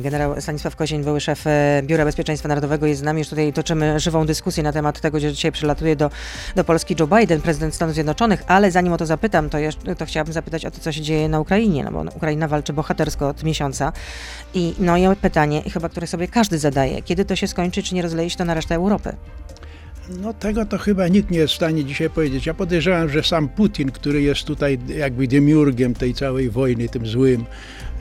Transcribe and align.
Generał 0.00 0.40
Stanisław 0.40 0.76
Kozień, 0.76 1.04
były 1.04 1.20
szef 1.20 1.46
e, 1.46 1.82
Biura 1.82 2.04
Bezpieczeństwa 2.04 2.48
Narodowego 2.48 2.86
jest 2.86 3.00
z 3.00 3.04
nami. 3.04 3.18
Już 3.18 3.28
tutaj 3.28 3.52
toczymy 3.52 4.00
żywą 4.00 4.26
dyskusję 4.26 4.62
na 4.62 4.72
temat 4.72 5.00
tego, 5.00 5.20
że 5.20 5.32
dzisiaj 5.32 5.52
przylatuje 5.52 5.96
do, 5.96 6.10
do 6.56 6.64
Polski 6.64 6.96
Joe 7.00 7.06
Biden, 7.06 7.40
prezydent 7.40 7.74
Stanów 7.74 7.94
Zjednoczonych, 7.94 8.42
ale 8.46 8.70
zanim 8.70 8.92
o 8.92 8.96
to 8.96 9.06
zapytam, 9.06 9.50
to, 9.50 9.58
jeszcze, 9.58 9.94
to 9.96 10.06
chciałabym 10.06 10.32
zapytać 10.32 10.66
o 10.66 10.70
to, 10.70 10.80
co 10.80 10.92
się 10.92 11.00
dzieje 11.00 11.28
na 11.28 11.40
Ukrainie, 11.40 11.84
no 11.84 11.90
bo 11.90 12.04
Ukraina 12.16 12.48
walczy 12.48 12.72
bohatersko 12.72 13.28
od 13.28 13.42
miesiąca. 13.42 13.92
I 14.54 14.74
no 14.78 14.96
i 14.96 15.16
pytanie, 15.16 15.62
chyba 15.62 15.88
które 15.88 16.06
sobie 16.06 16.28
każdy 16.28 16.58
zadaje, 16.58 17.02
kiedy 17.02 17.24
to 17.24 17.36
się 17.36 17.46
skończy, 17.46 17.82
czy 17.82 17.94
nie 17.94 18.02
rozleje 18.02 18.30
się 18.30 18.36
to 18.36 18.44
na 18.44 18.54
resztę 18.54 18.74
Europy? 18.74 19.16
No 20.18 20.34
tego 20.34 20.66
to 20.66 20.78
chyba 20.78 21.08
nikt 21.08 21.30
nie 21.30 21.38
jest 21.38 21.52
w 21.52 21.56
stanie 21.56 21.84
dzisiaj 21.84 22.10
powiedzieć. 22.10 22.46
Ja 22.46 22.54
podejrzewam, 22.54 23.08
że 23.08 23.22
sam 23.22 23.48
Putin, 23.48 23.90
który 23.90 24.22
jest 24.22 24.44
tutaj 24.44 24.78
jakby 24.96 25.28
demiurgiem 25.28 25.94
tej 25.94 26.14
całej 26.14 26.50
wojny, 26.50 26.88
tym 26.88 27.06
złym 27.06 27.44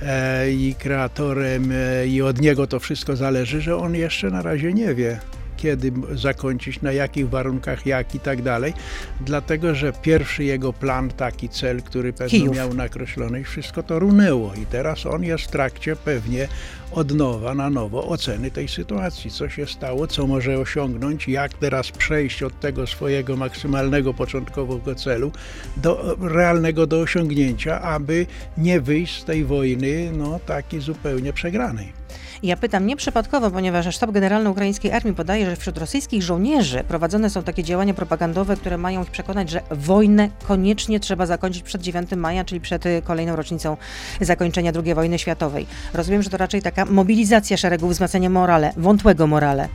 e, 0.02 0.52
i 0.52 0.76
kreatorem 0.80 1.72
e, 1.72 2.08
i 2.08 2.22
od 2.22 2.42
niego 2.42 2.68
to 2.68 2.80
wszystko 2.80 3.16
zależy, 3.16 3.62
że 3.62 3.78
on 3.78 3.96
jeszcze 3.96 4.30
na 4.30 4.42
razie 4.42 4.74
nie 4.74 4.96
wie 4.96 5.20
kiedy 5.60 5.92
zakończyć, 6.14 6.82
na 6.82 6.92
jakich 6.92 7.30
warunkach, 7.30 7.86
jak 7.86 8.16
i 8.16 8.20
tak 8.20 8.42
dalej. 8.42 8.74
Dlatego, 9.22 9.76
że 9.76 9.94
pierwszy 9.94 10.44
jego 10.44 10.74
plan, 10.74 11.10
taki 11.10 11.50
cel, 11.50 11.84
który 11.84 12.14
pewnie 12.14 12.40
Kijów. 12.40 12.56
miał 12.56 12.74
nakreślony, 12.74 13.44
wszystko 13.44 13.84
to 13.84 14.00
runęło 14.00 14.54
i 14.54 14.66
teraz 14.66 15.06
on 15.06 15.24
jest 15.24 15.44
w 15.44 15.48
trakcie 15.48 15.96
pewnie 15.96 16.48
od 16.92 17.12
nowa, 17.12 17.54
na 17.54 17.70
nowo 17.70 18.08
oceny 18.08 18.52
tej 18.52 18.68
sytuacji. 18.68 19.32
Co 19.32 19.50
się 19.50 19.68
stało, 19.68 20.08
co 20.08 20.28
może 20.28 20.60
osiągnąć, 20.60 21.28
jak 21.28 21.54
teraz 21.54 21.92
przejść 21.92 22.44
od 22.44 22.60
tego 22.60 22.88
swojego 22.88 23.36
maksymalnego 23.36 24.14
początkowego 24.14 24.96
celu 24.96 25.32
do 25.78 26.18
realnego 26.22 26.88
do 26.88 27.00
osiągnięcia, 27.00 27.82
aby 27.82 28.26
nie 28.58 28.82
wyjść 28.82 29.22
z 29.22 29.26
tej 29.26 29.46
wojny 29.46 30.12
no, 30.18 30.40
takiej 30.46 30.82
zupełnie 30.82 31.34
przegranej. 31.34 31.94
Ja 32.44 32.58
pytam 32.58 32.86
nieprzypadkowo, 32.86 33.52
ponieważ 33.52 33.96
sztab 33.96 34.12
generalny 34.12 34.50
ukraińskiej 34.50 34.92
armii 34.92 35.14
podaje, 35.14 35.46
że 35.46 35.56
wśród 35.56 35.78
rosyjskich 35.78 36.24
żołnierzy 36.24 36.84
prowadzone 36.88 37.30
są 37.30 37.44
takie 37.44 37.64
działania 37.64 37.94
propagandowe, 37.94 38.56
które 38.56 38.78
mają 38.78 39.04
ich 39.04 39.12
przekonać, 39.12 39.50
że 39.50 39.62
wojnę 39.72 40.30
koniecznie 40.48 41.00
trzeba 41.00 41.26
zakończyć 41.26 41.64
przed 41.64 41.82
9 41.82 42.12
maja, 42.12 42.46
czyli 42.46 42.62
przed 42.62 42.86
y, 42.86 43.02
kolejną 43.02 43.36
rocznicą 43.36 43.78
zakończenia 44.22 44.72
II 44.86 44.94
wojny 44.94 45.20
światowej. 45.20 45.68
Rozumiem, 45.94 46.24
że 46.24 46.30
to 46.30 46.38
raczej 46.38 46.62
taka 46.62 46.86
mobilizacja 46.86 47.58
szeregów, 47.58 47.92
wzmacnianie 47.92 48.30
morale, 48.30 48.74
wątłego 48.78 49.28
morale 49.28 49.70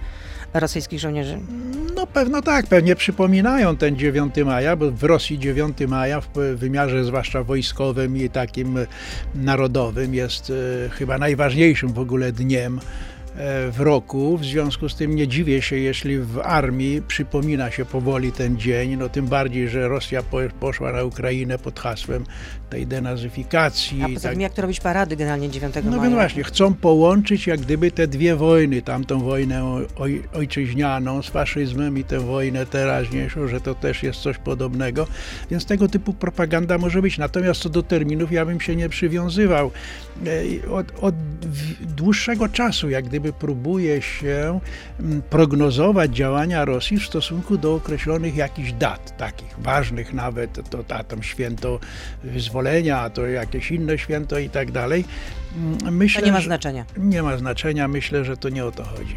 rosyjskich 0.55 1.00
żołnierzy. 1.00 1.38
No 1.97 2.06
pewno 2.06 2.42
tak, 2.42 2.66
pewnie 2.66 2.97
przypominają 2.97 3.77
ten 3.77 3.97
9 3.97 4.34
maja, 4.44 4.77
bo 4.77 4.91
w 4.91 5.02
Rosji 5.02 5.38
9 5.38 5.78
maja 5.88 6.20
w 6.20 6.28
wymiarze 6.56 7.05
zwłaszcza 7.05 7.44
wojskowym 7.44 8.16
i 8.16 8.30
takim 8.30 8.78
narodowym 9.34 10.14
jest 10.14 10.50
e, 10.50 10.88
chyba 10.88 11.19
najważniejszym 11.19 11.92
w 11.92 11.98
ogóle 11.98 12.33
dniem 12.33 12.80
w 13.70 13.77
roku. 13.78 14.38
W 14.38 14.44
związku 14.44 14.88
z 14.88 14.96
tym 14.96 15.16
nie 15.16 15.28
dziwię 15.28 15.62
się, 15.62 15.77
jeśli 15.77 16.18
w 16.18 16.38
armii 16.38 17.02
przypomina 17.02 17.70
się 17.70 17.84
powoli 17.84 18.32
ten 18.32 18.58
dzień, 18.58 18.96
no 18.96 19.08
tym 19.08 19.27
bardziej, 19.27 19.68
że 19.68 19.88
Rosja 19.88 20.22
poszła 20.60 20.92
na 20.92 21.04
Ukrainę 21.04 21.58
pod 21.58 21.80
hasłem 21.80 22.24
tej 22.70 22.86
denazyfikacji. 22.86 24.02
A 24.02 24.08
poza 24.08 24.28
tak. 24.28 24.40
jak 24.40 24.52
to 24.52 24.62
robić 24.62 24.80
parady 24.80 25.16
generalnie 25.16 25.50
9 25.50 25.74
no 25.74 25.90
maja? 25.90 26.10
No 26.10 26.16
właśnie, 26.16 26.44
chcą 26.44 26.74
połączyć 26.74 27.46
jak 27.46 27.60
gdyby 27.60 27.90
te 27.90 28.06
dwie 28.06 28.36
wojny, 28.36 28.82
tamtą 28.82 29.20
wojnę 29.20 29.84
oj, 29.96 30.22
ojczyźnianą 30.34 31.22
z 31.22 31.28
faszyzmem 31.28 31.98
i 31.98 32.05
tę 32.05 32.20
wojnę 32.20 32.66
teraźniejszą, 32.66 33.48
że 33.48 33.60
to 33.60 33.74
też 33.74 34.02
jest 34.02 34.20
coś 34.20 34.38
podobnego, 34.38 35.06
więc 35.50 35.66
tego 35.66 35.88
typu 35.88 36.14
propaganda 36.14 36.78
może 36.78 37.02
być. 37.02 37.18
Natomiast 37.18 37.60
co 37.60 37.68
do 37.68 37.82
terminów, 37.82 38.32
ja 38.32 38.46
bym 38.46 38.60
się 38.60 38.77
nie 38.77 38.88
przywiązywał. 38.88 39.70
E, 40.27 40.70
od, 40.70 40.86
od 41.00 41.14
dłuższego 41.80 42.48
czasu, 42.48 42.90
jak 42.90 43.05
gdyby 43.05 43.23
gdyby 43.25 43.39
próbuje 43.39 44.03
się 44.03 44.61
mm, 45.00 45.22
prognozować 45.22 46.17
działania 46.17 46.64
Rosji 46.64 46.98
w 46.98 47.06
stosunku 47.06 47.58
do 47.58 47.75
określonych 47.75 48.36
jakichś 48.36 48.73
dat, 48.73 49.17
takich 49.17 49.55
ważnych 49.58 50.12
nawet, 50.12 50.70
to, 50.70 50.85
to 50.85 51.05
tam 51.05 51.23
święto 51.23 51.80
wyzwolenia, 52.24 53.11
to 53.11 53.27
jakieś 53.27 53.70
inne 53.70 53.98
święto 53.98 54.39
i 54.39 54.51
tak 54.51 54.73
dalej. 54.73 55.05
Mm, 55.57 55.96
myślę, 55.96 56.20
to 56.20 56.27
nie 56.27 56.33
ma 56.33 56.40
znaczenia. 56.40 56.84
Nie 56.96 57.23
ma 57.23 57.36
znaczenia, 57.36 57.89
myślę, 57.89 58.24
że 58.24 58.36
to 58.36 58.48
nie 58.48 58.64
o 58.64 58.73
to 58.73 58.84
chodzi. 58.84 59.17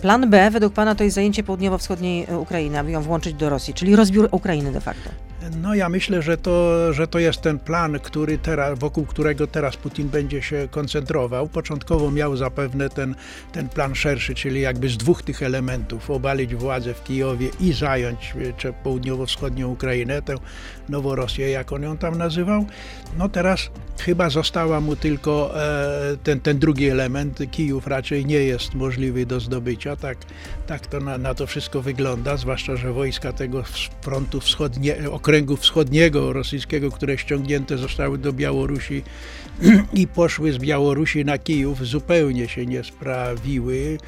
Plan 0.00 0.30
B 0.30 0.50
według 0.50 0.72
Pana 0.74 0.94
to 0.94 1.04
jest 1.04 1.14
zajęcie 1.14 1.42
południowo-wschodniej 1.42 2.26
Ukrainy, 2.38 2.78
aby 2.78 2.90
ją 2.90 3.02
włączyć 3.02 3.34
do 3.34 3.50
Rosji, 3.50 3.74
czyli 3.74 3.96
rozbiór 3.96 4.28
Ukrainy 4.30 4.72
de 4.72 4.80
facto. 4.80 5.10
No 5.50 5.74
ja 5.74 5.88
myślę, 5.88 6.22
że 6.22 6.36
to, 6.36 6.92
że 6.92 7.06
to 7.06 7.18
jest 7.18 7.40
ten 7.40 7.58
plan, 7.58 8.00
który 8.00 8.38
teraz, 8.38 8.78
wokół 8.78 9.06
którego 9.06 9.46
teraz 9.46 9.76
Putin 9.76 10.08
będzie 10.08 10.42
się 10.42 10.68
koncentrował. 10.70 11.48
Początkowo 11.48 12.10
miał 12.10 12.36
zapewne 12.36 12.88
ten, 12.90 13.14
ten 13.52 13.68
plan 13.68 13.94
szerszy, 13.94 14.34
czyli 14.34 14.60
jakby 14.60 14.88
z 14.88 14.96
dwóch 14.96 15.22
tych 15.22 15.42
elementów 15.42 16.10
obalić 16.10 16.54
władzę 16.54 16.94
w 16.94 17.04
Kijowie 17.04 17.48
i 17.60 17.72
zająć 17.72 18.34
południowo-wschodnią 18.84 19.68
Ukrainę, 19.68 20.22
tę 20.22 20.34
Noworosję, 20.88 21.50
jak 21.50 21.72
on 21.72 21.82
ją 21.82 21.96
tam 21.96 22.18
nazywał. 22.18 22.66
No 23.18 23.28
teraz 23.28 23.70
chyba 24.00 24.30
została 24.30 24.80
mu 24.80 24.96
tylko 24.96 25.62
e, 25.62 26.16
ten, 26.22 26.40
ten 26.40 26.58
drugi 26.58 26.88
element. 26.88 27.38
Kijów 27.50 27.86
raczej 27.86 28.26
nie 28.26 28.38
jest 28.38 28.74
możliwy 28.74 29.26
do 29.26 29.40
zdobycia. 29.40 29.96
Tak, 29.96 30.18
tak 30.66 30.86
to 30.86 31.00
na, 31.00 31.18
na 31.18 31.34
to 31.34 31.46
wszystko 31.46 31.82
wygląda, 31.82 32.36
zwłaszcza, 32.36 32.76
że 32.76 32.92
wojska 32.92 33.32
tego 33.32 33.64
frontu 34.00 34.40
wschodniego, 34.40 35.12
okręgu 35.12 35.56
wschodniego 35.56 36.32
rosyjskiego, 36.32 36.90
które 36.90 37.18
ściągnięte 37.18 37.78
zostały 37.78 38.18
do 38.18 38.32
Białorusi 38.32 39.02
i 39.92 40.06
poszły 40.06 40.52
z 40.52 40.58
Białorusi 40.58 41.24
na 41.24 41.38
Kijów, 41.38 41.86
zupełnie 41.86 42.48
się 42.48 42.66
nie 42.66 42.84
sprawiły. 42.84 43.98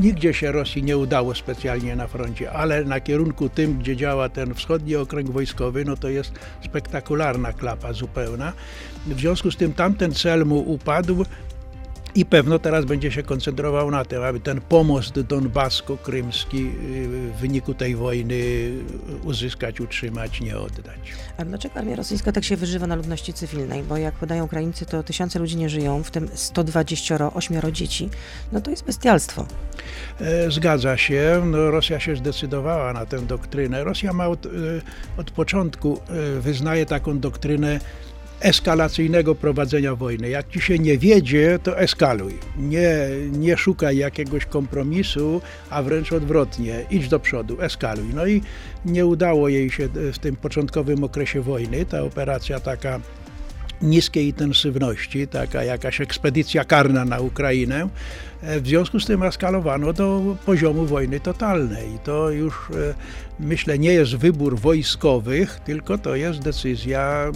Nigdzie 0.00 0.34
się 0.34 0.52
Rosji 0.52 0.82
nie 0.82 0.98
udało 0.98 1.34
specjalnie 1.34 1.96
na 1.96 2.06
froncie, 2.06 2.52
ale 2.52 2.84
na 2.84 3.00
kierunku 3.00 3.48
tym, 3.48 3.78
gdzie 3.78 3.96
działa 3.96 4.28
ten 4.28 4.54
wschodni 4.54 4.96
okręg 4.96 5.30
wojskowy, 5.30 5.84
no 5.84 5.96
to 5.96 6.08
jest 6.08 6.32
spektakularna 6.64 7.52
klapa 7.52 7.92
zupełna. 7.92 8.52
W 9.06 9.20
związku 9.20 9.50
z 9.50 9.56
tym 9.56 9.72
tamten 9.72 10.14
cel 10.14 10.46
mu 10.46 10.58
upadł, 10.58 11.24
i 12.14 12.24
pewno 12.24 12.58
teraz 12.58 12.84
będzie 12.84 13.12
się 13.12 13.22
koncentrował 13.22 13.90
na 13.90 14.04
tym, 14.04 14.22
aby 14.22 14.40
ten 14.40 14.60
pomost 14.60 15.20
donbasko-krymski 15.20 16.56
y, 16.56 17.30
w 17.32 17.40
wyniku 17.40 17.74
tej 17.74 17.96
wojny 17.96 18.34
uzyskać, 19.24 19.80
utrzymać, 19.80 20.40
nie 20.40 20.58
oddać. 20.58 21.12
A 21.36 21.44
dlaczego 21.44 21.74
armia 21.74 21.96
rosyjska 21.96 22.32
tak 22.32 22.44
się 22.44 22.56
wyżywa 22.56 22.86
na 22.86 22.94
ludności 22.94 23.32
cywilnej? 23.32 23.82
Bo 23.82 23.96
jak 23.96 24.14
podają 24.14 24.44
Ukraińcy, 24.44 24.86
to 24.86 25.02
tysiące 25.02 25.38
ludzi 25.38 25.56
nie 25.56 25.68
żyją, 25.68 26.02
w 26.02 26.10
tym 26.10 26.28
128 26.34 27.72
dzieci. 27.72 28.10
No 28.52 28.60
to 28.60 28.70
jest 28.70 28.84
bestialstwo. 28.84 29.46
E, 30.20 30.50
zgadza 30.50 30.96
się. 30.96 31.42
No, 31.46 31.70
Rosja 31.70 32.00
się 32.00 32.16
zdecydowała 32.16 32.92
na 32.92 33.06
tę 33.06 33.18
doktrynę. 33.18 33.84
Rosja 33.84 34.12
ma 34.12 34.28
od, 34.28 34.46
e, 34.46 34.50
od 35.16 35.30
początku 35.30 36.00
e, 36.08 36.40
wyznaje 36.40 36.86
taką 36.86 37.18
doktrynę 37.18 37.80
eskalacyjnego 38.40 39.34
prowadzenia 39.34 39.94
wojny. 39.94 40.28
Jak 40.28 40.48
ci 40.48 40.60
się 40.60 40.78
nie 40.78 40.98
wiedzie, 40.98 41.58
to 41.62 41.78
eskaluj. 41.78 42.34
Nie, 42.58 42.90
nie 43.32 43.56
szukaj 43.56 43.96
jakiegoś 43.96 44.46
kompromisu, 44.46 45.40
a 45.70 45.82
wręcz 45.82 46.12
odwrotnie, 46.12 46.84
idź 46.90 47.08
do 47.08 47.20
przodu, 47.20 47.62
eskaluj. 47.62 48.14
No 48.14 48.26
i 48.26 48.42
nie 48.84 49.06
udało 49.06 49.48
jej 49.48 49.70
się 49.70 49.88
w 50.12 50.18
tym 50.18 50.36
początkowym 50.36 51.04
okresie 51.04 51.40
wojny. 51.40 51.86
Ta 51.86 52.02
operacja 52.02 52.60
taka 52.60 53.00
niskiej 53.82 54.26
intensywności, 54.26 55.28
taka 55.28 55.64
jakaś 55.64 56.00
ekspedycja 56.00 56.64
karna 56.64 57.04
na 57.04 57.20
Ukrainę. 57.20 57.88
E, 58.42 58.60
w 58.60 58.66
związku 58.66 59.00
z 59.00 59.06
tym 59.06 59.22
eskalowano 59.22 59.92
do 59.92 60.36
poziomu 60.46 60.86
wojny 60.86 61.20
totalnej. 61.20 61.88
To 62.04 62.30
już 62.30 62.54
e, 62.54 62.94
myślę 63.40 63.78
nie 63.78 63.92
jest 63.92 64.16
wybór 64.16 64.58
wojskowych, 64.58 65.60
tylko 65.64 65.98
to 65.98 66.16
jest 66.16 66.38
decyzja 66.40 67.32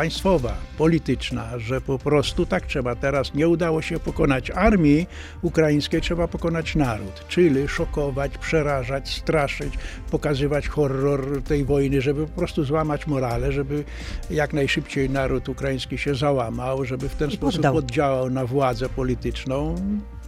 państwowa, 0.00 0.54
polityczna, 0.78 1.58
że 1.58 1.80
po 1.80 1.98
prostu 1.98 2.46
tak 2.46 2.66
trzeba. 2.66 2.94
Teraz 2.94 3.34
nie 3.34 3.48
udało 3.48 3.82
się 3.82 3.98
pokonać 3.98 4.50
armii 4.50 5.06
ukraińskiej, 5.42 6.00
trzeba 6.00 6.28
pokonać 6.28 6.74
naród, 6.74 7.24
czyli 7.28 7.68
szokować, 7.68 8.38
przerażać, 8.38 9.08
straszyć, 9.08 9.74
pokazywać 10.10 10.68
horror 10.68 11.42
tej 11.42 11.64
wojny, 11.64 12.00
żeby 12.00 12.26
po 12.26 12.32
prostu 12.32 12.64
złamać 12.64 13.06
morale, 13.06 13.52
żeby 13.52 13.84
jak 14.30 14.52
najszybciej 14.52 15.10
naród 15.10 15.48
ukraiński 15.48 15.98
się 15.98 16.14
załamał, 16.14 16.84
żeby 16.84 17.08
w 17.08 17.14
ten 17.14 17.30
I 17.30 17.32
sposób 17.32 17.56
poddał. 17.56 17.76
oddziałał 17.76 18.30
na 18.30 18.46
władzę 18.46 18.88
polityczną 18.88 19.74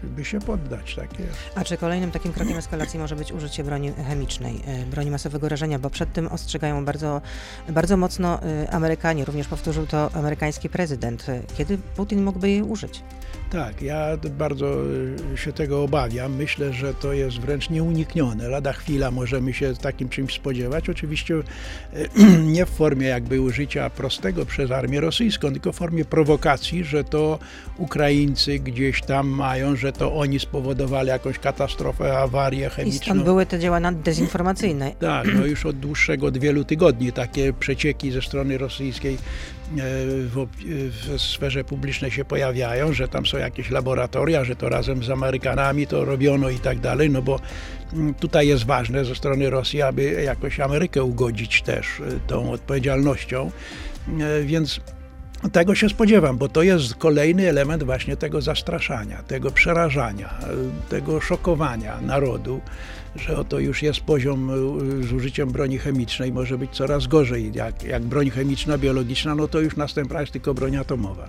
by 0.02 0.24
się 0.24 0.40
poddać. 0.40 0.94
Tak 0.94 1.18
jest. 1.18 1.38
A 1.54 1.64
czy 1.64 1.76
kolejnym 1.76 2.10
takim 2.10 2.32
krokiem 2.32 2.58
eskalacji 2.58 2.98
może 2.98 3.16
być 3.16 3.32
użycie 3.32 3.64
broni 3.64 3.92
chemicznej, 3.92 4.60
e, 4.66 4.86
broni 4.86 5.10
masowego 5.10 5.48
rażenia, 5.48 5.78
bo 5.78 5.90
przed 5.90 6.12
tym 6.12 6.28
ostrzegają 6.28 6.84
bardzo, 6.84 7.20
bardzo 7.68 7.96
mocno 7.96 8.42
e, 8.42 8.70
Amerykanie, 8.70 9.24
również 9.24 9.48
powtórzył 9.48 9.86
to 9.86 10.10
amerykański 10.14 10.68
prezydent. 10.68 11.28
E, 11.28 11.42
kiedy 11.56 11.78
Putin 11.78 12.24
mógłby 12.24 12.50
jej 12.50 12.62
użyć? 12.62 13.02
Tak, 13.52 13.82
ja 13.82 14.06
bardzo 14.38 14.76
y, 15.34 15.36
się 15.36 15.52
tego 15.52 15.82
obawiam. 15.82 16.36
Myślę, 16.36 16.72
że 16.72 16.94
to 16.94 17.12
jest 17.12 17.40
wręcz 17.40 17.70
nieuniknione. 17.70 18.48
Lada 18.48 18.72
chwila 18.72 19.10
możemy 19.10 19.52
się 19.52 19.74
takim 19.74 20.08
czymś 20.08 20.34
spodziewać. 20.34 20.88
Oczywiście 20.88 21.34
y, 21.34 21.42
nie 22.56 22.66
w 22.66 22.68
formie 22.68 23.06
jakby 23.06 23.40
użycia 23.40 23.90
prostego 23.90 24.46
przez 24.46 24.70
armię 24.70 25.00
rosyjską, 25.00 25.52
tylko 25.52 25.72
w 25.72 25.76
formie 25.76 26.04
prowokacji, 26.04 26.84
że 26.84 27.04
to 27.04 27.38
Ukraińcy 27.78 28.58
gdzieś 28.58 29.02
tam 29.02 29.28
mają, 29.28 29.76
że 29.76 29.92
to 29.92 30.14
oni 30.14 30.40
spowodowali 30.40 31.08
jakąś 31.08 31.38
katastrofę, 31.38 32.18
awarię 32.18 32.66
I 32.66 32.70
chemiczną. 32.70 33.02
stąd 33.02 33.24
były 33.24 33.46
te 33.46 33.58
działania 33.58 33.92
dezinformacyjne. 33.92 34.92
Tak, 34.98 35.28
no 35.34 35.46
już 35.46 35.66
od 35.66 35.78
dłuższego, 35.78 36.26
od 36.26 36.38
wielu 36.38 36.64
tygodni 36.64 37.12
takie 37.12 37.52
przecieki 37.52 38.10
ze 38.10 38.22
strony 38.22 38.58
rosyjskiej 38.58 39.14
e, 39.14 39.61
w, 40.26 40.32
op- 40.36 40.64
w 40.90 41.20
sferze 41.20 41.64
publicznej 41.64 42.10
się 42.10 42.24
pojawiają, 42.24 42.92
że 42.92 43.08
tam 43.08 43.26
są 43.26 43.38
jakieś 43.38 43.70
laboratoria, 43.70 44.44
że 44.44 44.56
to 44.56 44.68
razem 44.68 45.04
z 45.04 45.10
Amerykanami 45.10 45.86
to 45.86 46.04
robiono 46.04 46.50
i 46.50 46.58
tak 46.58 46.80
dalej, 46.80 47.10
no 47.10 47.22
bo 47.22 47.40
mm, 47.92 48.14
tutaj 48.14 48.48
jest 48.48 48.66
ważne 48.66 49.04
ze 49.04 49.14
strony 49.14 49.50
Rosji, 49.50 49.82
aby 49.82 50.22
jakoś 50.24 50.60
Amerykę 50.60 51.04
ugodzić 51.04 51.62
też 51.62 51.86
e, 52.00 52.20
tą 52.26 52.52
odpowiedzialnością, 52.52 53.50
E, 54.08 54.42
więc 54.42 54.80
tego 55.50 55.74
się 55.74 55.88
spodziewam, 55.88 56.38
bo 56.38 56.48
to 56.48 56.62
jest 56.62 56.94
kolejny 56.94 57.48
element 57.48 57.82
właśnie 57.82 58.16
tego 58.16 58.40
zastraszania, 58.40 59.22
tego 59.22 59.50
przerażania, 59.50 60.34
tego 60.88 61.20
szokowania 61.20 62.00
narodu, 62.00 62.60
że 63.16 63.36
oto 63.36 63.58
już 63.58 63.82
jest 63.82 64.00
poziom 64.00 64.50
z 65.08 65.12
użyciem 65.12 65.50
broni 65.50 65.78
chemicznej, 65.78 66.32
może 66.32 66.58
być 66.58 66.70
coraz 66.70 67.06
gorzej. 67.06 67.52
Jak, 67.54 67.82
jak 67.82 68.02
broń 68.02 68.30
chemiczna, 68.30 68.78
biologiczna, 68.78 69.34
no 69.34 69.48
to 69.48 69.60
już 69.60 69.76
następna 69.76 70.20
jest 70.20 70.32
tylko 70.32 70.54
broń 70.54 70.76
atomowa. 70.76 71.28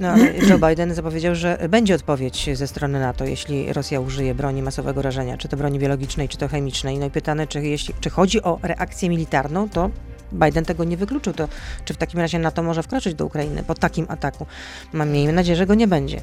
No, 0.00 0.14
Joe 0.48 0.58
Biden 0.68 0.94
zapowiedział, 0.94 1.34
że 1.34 1.68
będzie 1.68 1.94
odpowiedź 1.94 2.50
ze 2.54 2.66
strony 2.66 3.00
NATO, 3.00 3.24
jeśli 3.24 3.72
Rosja 3.72 4.00
użyje 4.00 4.34
broni 4.34 4.62
masowego 4.62 5.02
rażenia, 5.02 5.38
czy 5.38 5.48
to 5.48 5.56
broni 5.56 5.78
biologicznej, 5.78 6.28
czy 6.28 6.38
to 6.38 6.48
chemicznej. 6.48 6.98
No 6.98 7.06
i 7.06 7.10
pytane, 7.10 7.46
czy, 7.46 7.62
jeśli, 7.62 7.94
czy 8.00 8.10
chodzi 8.10 8.42
o 8.42 8.58
reakcję 8.62 9.08
militarną, 9.08 9.68
to 9.68 9.90
Biden 10.32 10.64
tego 10.64 10.84
nie 10.84 10.96
wykluczył. 10.96 11.32
To 11.32 11.48
czy 11.84 11.94
w 11.94 11.96
takim 11.96 12.20
razie 12.20 12.38
NATO 12.38 12.62
może 12.62 12.82
wkroczyć 12.82 13.14
do 13.14 13.26
Ukrainy 13.26 13.62
po 13.62 13.74
takim 13.74 14.06
ataku? 14.08 14.46
Mam 14.92 15.10
miejmy 15.10 15.32
nadzieję, 15.32 15.56
że 15.56 15.66
go 15.66 15.74
nie 15.74 15.88
będzie. 15.88 16.20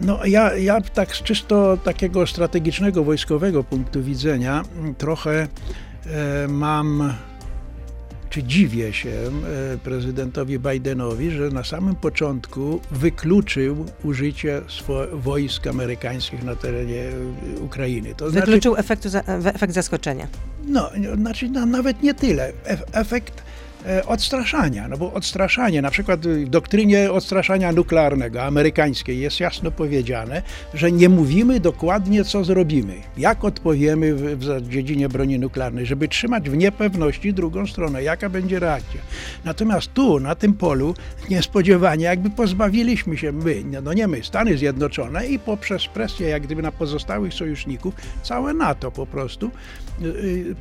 No 0.00 0.24
ja, 0.24 0.54
ja 0.56 0.80
tak 0.80 1.16
z 1.16 1.22
czysto 1.22 1.76
takiego 1.76 2.26
strategicznego, 2.26 3.04
wojskowego 3.04 3.64
punktu 3.64 4.02
widzenia 4.02 4.62
trochę 4.98 5.48
e, 6.06 6.48
mam, 6.48 7.12
czy 8.30 8.42
dziwię 8.42 8.92
się 8.92 9.10
e, 9.10 9.78
prezydentowi 9.78 10.58
Bidenowi, 10.58 11.30
że 11.30 11.48
na 11.48 11.64
samym 11.64 11.94
początku 11.94 12.80
wykluczył 12.90 13.86
użycie 14.04 14.60
swo- 14.68 15.06
wojsk 15.12 15.66
amerykańskich 15.66 16.42
na 16.44 16.56
terenie 16.56 17.02
e, 17.56 17.60
Ukrainy. 17.60 18.14
To 18.14 18.30
znaczy, 18.30 18.46
Wykluczył 18.46 18.76
efektu 18.76 19.08
za, 19.08 19.20
e, 19.20 19.54
efekt 19.54 19.74
zaskoczenia. 19.74 20.26
No, 20.66 20.90
znaczy 21.16 21.48
no, 21.48 21.66
nawet 21.66 22.02
nie 22.02 22.14
tyle. 22.14 22.52
Ef- 22.64 22.82
efekt 22.92 23.42
e, 23.86 24.06
odstraszania, 24.06 24.88
no 24.88 24.96
bo 24.96 25.12
odstraszanie, 25.12 25.82
na 25.82 25.90
przykład 25.90 26.26
w 26.26 26.48
doktrynie 26.48 27.12
odstraszania 27.12 27.72
nuklearnego 27.72 28.42
amerykańskiej 28.42 29.18
jest 29.20 29.40
jasno 29.40 29.70
powiedziane, 29.70 30.42
że 30.74 30.92
nie 30.92 31.08
mówimy 31.08 31.60
dokładnie, 31.60 32.24
co 32.24 32.44
zrobimy, 32.44 32.94
jak 33.16 33.44
odpowiemy 33.44 34.14
w, 34.14 34.36
w 34.38 34.68
dziedzinie 34.68 35.08
broni 35.08 35.38
nuklearnej, 35.38 35.86
żeby 35.86 36.08
trzymać 36.08 36.50
w 36.50 36.56
niepewności 36.56 37.34
drugą 37.34 37.66
stronę, 37.66 38.02
jaka 38.02 38.28
będzie 38.30 38.58
reakcja. 38.58 39.00
Natomiast 39.44 39.94
tu, 39.94 40.20
na 40.20 40.34
tym 40.34 40.54
polu, 40.54 40.94
niespodziewanie 41.30 42.04
jakby 42.04 42.30
pozbawiliśmy 42.30 43.16
się 43.18 43.32
my, 43.32 43.62
no- 43.64 43.80
no 43.80 43.92
nie 43.92 44.08
my, 44.08 44.24
Stany 44.24 44.58
Zjednoczone 44.58 45.26
i 45.26 45.38
poprzez 45.38 45.86
presję 45.86 46.28
jak 46.28 46.42
gdyby 46.42 46.62
na 46.62 46.72
pozostałych 46.72 47.34
sojuszników, 47.34 47.94
całe 48.22 48.54
NATO 48.54 48.90
po 48.90 49.06
prostu 49.06 49.50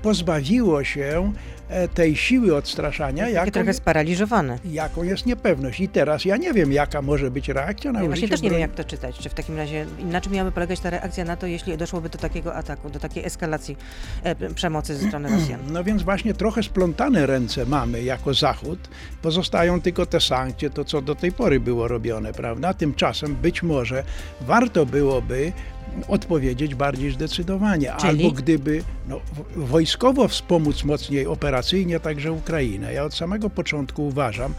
pozbawiło 0.01 0.83
się 0.83 1.33
e, 1.69 1.87
tej 1.87 2.15
siły 2.15 2.55
odstraszania, 2.55 3.23
Takie 3.23 3.35
jaką, 3.35 3.51
trochę 3.51 3.73
sparaliżowane. 3.73 4.59
jaką 4.65 5.03
jest 5.03 5.25
niepewność. 5.25 5.79
I 5.79 5.89
teraz 5.89 6.25
ja 6.25 6.37
nie 6.37 6.53
wiem, 6.53 6.71
jaka 6.73 7.01
może 7.01 7.31
być 7.31 7.49
reakcja 7.49 7.91
na 7.91 8.01
Ja 8.01 8.07
właśnie 8.07 8.29
też 8.29 8.41
nie 8.41 8.49
wiem, 8.49 8.59
jak 8.59 8.71
to 8.71 8.83
czytać. 8.83 9.17
Czy 9.17 9.29
w 9.29 9.33
takim 9.33 9.57
razie, 9.57 9.85
na 10.03 10.21
czym 10.21 10.33
miałaby 10.33 10.51
polegać 10.51 10.79
ta 10.79 10.89
reakcja 10.89 11.25
na 11.25 11.35
to, 11.37 11.47
jeśli 11.47 11.77
doszłoby 11.77 12.09
do 12.09 12.17
takiego 12.17 12.55
ataku, 12.55 12.89
do 12.89 12.99
takiej 12.99 13.25
eskalacji 13.25 13.77
e, 14.23 14.53
przemocy 14.53 14.95
ze 14.95 15.07
strony 15.07 15.29
Rosjan? 15.29 15.59
No 15.71 15.83
więc 15.83 16.03
właśnie 16.03 16.33
trochę 16.33 16.63
splątane 16.63 17.25
ręce 17.25 17.65
mamy 17.65 18.03
jako 18.03 18.33
Zachód. 18.33 18.79
Pozostają 19.21 19.81
tylko 19.81 20.05
te 20.05 20.19
sankcje, 20.19 20.69
to 20.69 20.85
co 20.85 21.01
do 21.01 21.15
tej 21.15 21.31
pory 21.31 21.59
było 21.59 21.87
robione, 21.87 22.33
prawda? 22.33 22.73
Tymczasem 22.73 23.35
być 23.35 23.63
może 23.63 24.03
warto 24.41 24.85
byłoby 24.85 25.51
odpowiedzieć 26.07 26.75
bardziej 26.75 27.11
zdecydowanie. 27.11 27.93
Czyli? 28.01 28.25
Albo 28.25 28.31
gdyby 28.31 28.83
no, 29.07 29.19
wojskowo 29.55 30.27
wspomóc 30.27 30.83
mocniej 30.83 31.27
operacyjnie 31.27 31.99
także 31.99 32.31
Ukrainę. 32.31 32.93
Ja 32.93 33.03
od 33.03 33.13
samego 33.13 33.49
początku 33.49 34.07
uważam, 34.07 34.53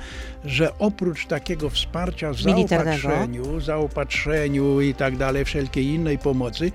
że 0.44 0.79
oprócz 0.79 1.26
takiego 1.26 1.70
wsparcia 1.70 2.32
w 2.32 2.40
zaopatrzeniu, 2.40 3.61
zaopatrzeniu 3.61 4.81
i 4.81 4.94
tak 4.94 5.17
dalej, 5.17 5.44
wszelkiej 5.44 5.84
innej 5.87 6.19
pomocy, 6.19 6.73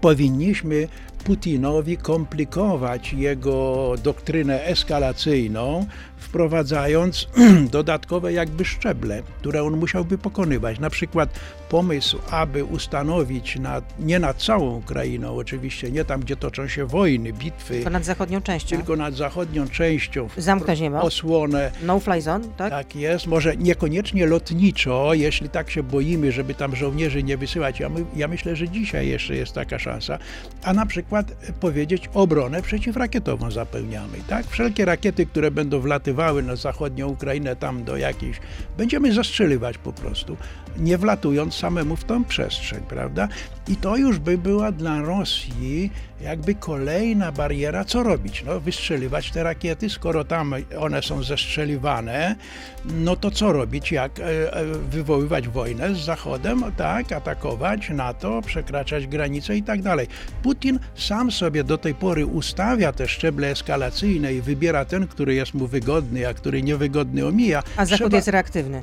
powinniśmy 0.00 0.88
Putinowi 1.24 1.96
komplikować 1.96 3.12
jego 3.12 3.94
doktrynę 4.02 4.64
eskalacyjną, 4.64 5.86
wprowadzając 6.24 7.28
dodatkowe 7.70 8.32
jakby 8.32 8.64
szczeble, 8.64 9.22
które 9.40 9.62
on 9.62 9.76
musiałby 9.76 10.18
pokonywać. 10.18 10.78
Na 10.78 10.90
przykład 10.90 11.28
pomysł, 11.68 12.18
aby 12.30 12.64
ustanowić 12.64 13.56
nad, 13.58 13.84
nie 14.00 14.18
nad 14.18 14.36
całą 14.42 14.76
Ukrainą, 14.76 15.36
oczywiście 15.36 15.90
nie 15.90 16.04
tam, 16.04 16.20
gdzie 16.20 16.36
toczą 16.36 16.68
się 16.68 16.86
wojny, 16.86 17.32
bitwy, 17.32 17.80
To 17.84 17.90
nad 17.90 18.04
zachodnią 18.04 18.42
częścią. 18.42 18.76
tylko 18.76 18.96
nad 18.96 19.14
zachodnią 19.14 19.68
częścią 19.68 20.28
Zamknąć 20.36 20.80
niebo. 20.80 21.00
osłonę 21.02 21.70
No 21.82 22.00
fly 22.00 22.22
zone, 22.22 22.44
tak? 22.56 22.70
tak 22.70 22.96
jest, 22.96 23.26
może 23.26 23.56
niekoniecznie 23.56 24.26
lotniczo, 24.26 25.14
jeśli 25.14 25.48
tak 25.48 25.70
się 25.70 25.82
boimy, 25.82 26.32
żeby 26.32 26.54
tam 26.54 26.76
żołnierzy 26.76 27.22
nie 27.22 27.36
wysyłać. 27.36 27.80
Ja, 27.80 27.88
my, 27.88 28.04
ja 28.16 28.28
myślę, 28.28 28.56
że 28.56 28.68
dzisiaj 28.68 29.08
jeszcze 29.08 29.36
jest 29.36 29.52
taka 29.52 29.78
szansa. 29.78 30.18
A 30.64 30.72
na 30.72 30.86
przykład 30.86 31.26
powiedzieć 31.60 32.10
obronę 32.14 32.62
przeciwrakietową 32.62 33.50
zapełniamy. 33.50 34.18
Tak? 34.28 34.46
Wszelkie 34.46 34.84
rakiety, 34.84 35.26
które 35.26 35.50
będą 35.50 35.80
wlatywały 35.80 36.13
na 36.42 36.56
zachodnią 36.56 37.08
Ukrainę, 37.08 37.56
tam 37.56 37.84
do 37.84 37.96
jakiejś, 37.96 38.40
będziemy 38.76 39.12
zastrzeliwać 39.12 39.78
po 39.78 39.92
prostu, 39.92 40.36
nie 40.76 40.98
wlatując 40.98 41.54
samemu 41.54 41.96
w 41.96 42.04
tą 42.04 42.24
przestrzeń, 42.24 42.80
prawda? 42.88 43.28
I 43.68 43.76
to 43.76 43.96
już 43.96 44.18
by 44.18 44.38
była 44.38 44.72
dla 44.72 45.00
Rosji 45.02 45.90
jakby 46.20 46.54
kolejna 46.54 47.32
bariera, 47.32 47.84
co 47.84 48.02
robić? 48.02 48.44
No, 48.46 48.60
wystrzeliwać 48.60 49.30
te 49.30 49.42
rakiety, 49.42 49.90
skoro 49.90 50.24
tam 50.24 50.54
one 50.78 51.02
są 51.02 51.22
zestrzeliwane, 51.22 52.36
no 52.84 53.16
to 53.16 53.30
co 53.30 53.52
robić? 53.52 53.92
Jak 53.92 54.20
e, 54.20 54.24
e, 54.56 54.64
wywoływać 54.90 55.48
wojnę 55.48 55.94
z 55.94 55.98
Zachodem, 55.98 56.64
tak, 56.76 57.12
atakować 57.12 57.90
NATO, 57.90 58.42
przekraczać 58.46 59.06
granice 59.06 59.56
i 59.56 59.62
tak 59.62 59.82
dalej. 59.82 60.06
Putin 60.42 60.78
sam 60.94 61.30
sobie 61.32 61.64
do 61.64 61.78
tej 61.78 61.94
pory 61.94 62.26
ustawia 62.26 62.92
te 62.92 63.08
szczeble 63.08 63.50
eskalacyjne 63.50 64.34
i 64.34 64.40
wybiera 64.40 64.84
ten, 64.84 65.06
który 65.06 65.34
jest 65.34 65.54
mu 65.54 65.66
wygodny, 65.66 66.28
a 66.28 66.34
który 66.34 66.62
niewygodny 66.62 67.26
omija. 67.26 67.62
A 67.76 67.84
Zachód 67.86 67.98
Trzeba- 68.06 68.16
jest 68.16 68.28
reaktywny. 68.28 68.82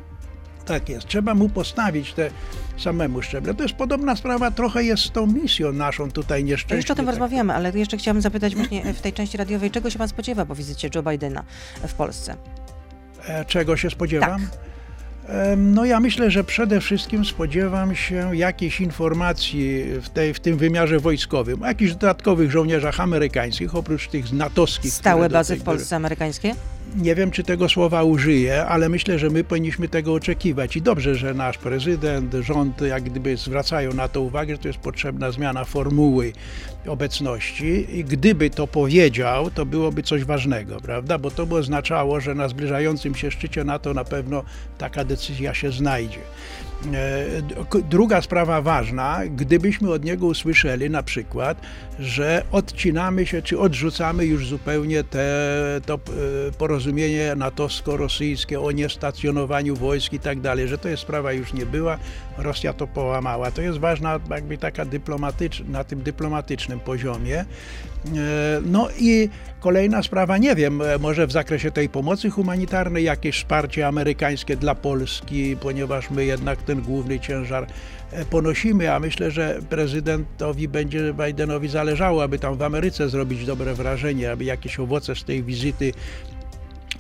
Tak 0.72 0.90
jest. 0.90 1.08
Trzeba 1.08 1.36
mu 1.36 1.50
postawić 1.50 2.14
te 2.14 2.30
samemu 2.78 3.22
szczeble. 3.22 3.54
To 3.54 3.64
jest 3.64 3.76
podobna 3.76 4.16
sprawa, 4.16 4.52
trochę 4.52 4.84
jest 4.84 5.04
z 5.04 5.12
tą 5.12 5.28
misją 5.28 5.72
naszą 5.72 6.12
tutaj 6.12 6.44
nieszczęśliwą. 6.44 6.78
Jeszcze 6.78 6.94
o 6.94 6.96
tym 6.96 7.10
rozmawiamy, 7.10 7.54
ale 7.54 7.72
jeszcze 7.76 7.98
chciałabym 7.98 8.22
zapytać 8.22 8.56
właśnie 8.56 8.94
w 8.94 9.02
tej 9.02 9.14
części 9.14 9.38
radiowej, 9.38 9.72
czego 9.72 9.90
się 9.90 10.00
pan 10.00 10.08
spodziewa 10.08 10.46
po 10.46 10.56
wizycie 10.56 10.90
Joe 10.96 11.04
Bidena 11.04 11.44
w 11.88 11.94
Polsce? 11.94 12.36
E, 13.28 13.46
Czego 13.46 13.78
się 13.78 13.90
spodziewam? 13.90 14.42
Tak. 14.42 14.60
No 15.58 15.86
ja 15.86 16.00
myślę, 16.00 16.32
że 16.32 16.44
przede 16.44 16.82
wszystkim 16.82 17.26
spodziewam 17.26 17.96
się 17.96 18.36
jakiejś 18.36 18.82
informacji 18.82 19.84
w, 20.02 20.10
tej, 20.10 20.34
w 20.34 20.40
tym 20.40 20.58
wymiarze 20.58 21.00
wojskowym, 21.00 21.64
o 21.64 21.68
jakichś 21.68 21.92
dodatkowych 21.92 22.52
żołnierzach 22.52 23.00
amerykańskich, 23.00 23.76
oprócz 23.76 24.08
tych 24.08 24.34
natowskich. 24.34 24.94
Stałe 24.94 25.30
bazy 25.30 25.54
tej 25.54 25.62
w 25.62 25.64
Polsce 25.64 25.96
amerykańskie? 25.96 26.56
Nie 26.96 27.16
wiem, 27.16 27.32
czy 27.32 27.44
tego 27.44 27.70
słowa 27.70 28.04
użyję, 28.04 28.66
ale 28.66 28.90
myślę, 28.90 29.20
że 29.20 29.30
my 29.30 29.44
powinniśmy 29.44 29.88
tego 29.90 30.14
oczekiwać. 30.14 30.76
I 30.76 30.82
dobrze, 30.82 31.16
że 31.16 31.34
nasz 31.34 31.58
prezydent, 31.58 32.34
rząd 32.34 32.82
jak 32.82 33.04
gdyby 33.04 33.38
zwracają 33.38 33.94
na 33.94 34.08
to 34.08 34.22
uwagę, 34.22 34.54
że 34.54 34.62
to 34.62 34.68
jest 34.68 34.80
potrzebna 34.80 35.32
zmiana 35.32 35.66
formuły 35.66 36.34
obecności. 36.88 37.98
I 38.00 38.04
gdyby 38.04 38.50
to 38.50 38.68
powiedział, 38.68 39.52
to 39.52 39.66
byłoby 39.66 40.04
coś 40.04 40.24
ważnego, 40.24 40.80
prawda? 40.80 41.18
Bo 41.18 41.32
to 41.32 41.46
by 41.46 41.56
oznaczało, 41.56 42.20
że 42.20 42.36
na 42.36 42.48
zbliżającym 42.48 43.16
się 43.16 43.32
szczycie 43.32 43.64
NATO 43.64 43.94
na 43.94 44.04
pewno 44.04 44.44
taka 44.78 45.04
decyzja 45.04 45.54
się 45.54 45.72
znajdzie. 45.72 46.20
E, 46.94 47.82
Druga 47.90 48.22
sprawa 48.22 48.62
ważna, 48.62 49.20
gdybyśmy 49.36 49.92
od 49.92 50.04
niego 50.06 50.26
usłyszeli 50.26 50.90
na 50.90 51.04
przykład, 51.04 51.62
że 52.00 52.44
odcinamy 52.52 53.26
się 53.26 53.42
czy 53.42 53.60
odrzucamy 53.60 54.26
już 54.26 54.48
zupełnie 54.48 55.04
te, 55.04 55.46
to 55.86 55.94
e, 55.94 56.00
porozumienie 56.52 57.36
natowsko-rosyjskie 57.36 58.62
o 58.62 58.72
niestacjonowaniu 58.72 59.76
wojsk 59.76 60.14
i 60.14 60.20
tak 60.20 60.42
dalej, 60.42 60.68
że 60.68 60.78
to 60.78 60.90
jest 60.90 61.04
sprawa 61.04 61.34
już 61.34 61.54
nie 61.54 61.66
była, 61.66 61.98
Rosja 62.42 62.74
to 62.74 62.88
połamała. 62.88 63.52
To 63.52 63.62
jest 63.62 63.78
ważna 63.78 64.20
jakby 64.30 64.58
taka 64.58 64.86
dyplomatyczna, 64.86 65.66
na 65.70 65.84
tym 65.84 66.02
dyplomatycznym 66.02 66.80
poziomie. 66.80 67.40
E, 67.40 67.46
no 68.66 68.88
i 69.00 69.30
kolejna 69.60 70.04
sprawa, 70.04 70.38
nie 70.38 70.56
wiem, 70.56 70.82
e, 70.82 70.98
może 70.98 71.28
w 71.28 71.32
zakresie 71.32 71.72
tej 71.72 71.90
pomocy 71.90 72.30
humanitarnej 72.30 73.04
jakieś 73.04 73.38
wsparcie 73.38 73.88
amerykańskie 73.88 74.58
dla 74.58 74.76
Polski, 74.76 75.58
ponieważ 75.62 76.10
my 76.10 76.26
jednak 76.26 76.62
ten 76.62 76.82
główny 76.82 77.20
ciężar 77.20 77.68
e, 78.12 78.26
ponosimy, 78.26 78.94
a 78.94 79.00
myślę, 79.00 79.32
że 79.32 79.60
prezydentowi 79.70 80.68
będzie 80.68 81.14
Bidenowi 81.14 81.68
zależało, 81.68 82.24
aby 82.24 82.40
tam 82.40 82.58
w 82.58 82.62
Ameryce 82.62 83.10
zrobić 83.10 83.46
dobre 83.46 83.74
wrażenie, 83.74 84.32
aby 84.32 84.44
jakieś 84.44 84.80
owoce 84.80 85.16
z 85.16 85.24
tej 85.24 85.44
wizyty 85.44 85.94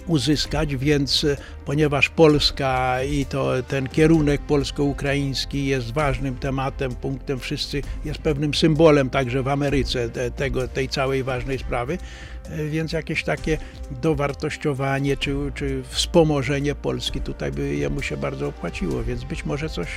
uzyskać, 0.07 0.75
więc 0.75 1.23
e, 1.23 1.37
ponieważ 1.65 2.09
Polska 2.09 3.03
i 3.03 3.25
to 3.25 3.63
ten 3.67 3.89
kierunek 3.89 4.41
polsko-ukraiński 4.41 5.65
jest 5.65 5.91
ważnym 5.91 6.35
tematem, 6.35 6.95
punktem, 6.95 7.39
wszyscy 7.39 7.81
jest 8.05 8.19
pewnym 8.19 8.53
symbolem 8.53 9.09
także 9.09 9.43
w 9.43 9.47
Ameryce 9.47 10.09
te, 10.09 10.31
tego, 10.31 10.67
tej 10.67 10.89
całej 10.89 11.23
ważnej 11.23 11.59
sprawy, 11.59 11.97
e, 12.45 12.65
więc 12.65 12.91
jakieś 12.91 13.23
takie 13.23 13.57
dowartościowanie 14.01 15.17
czy, 15.17 15.35
czy 15.55 15.83
wspomożenie 15.89 16.75
Polski 16.75 17.21
tutaj 17.21 17.51
by 17.51 17.75
jemu 17.75 18.01
się 18.01 18.17
bardzo 18.17 18.47
opłaciło, 18.47 19.03
więc 19.03 19.23
być 19.23 19.45
może 19.45 19.69
coś 19.69 19.87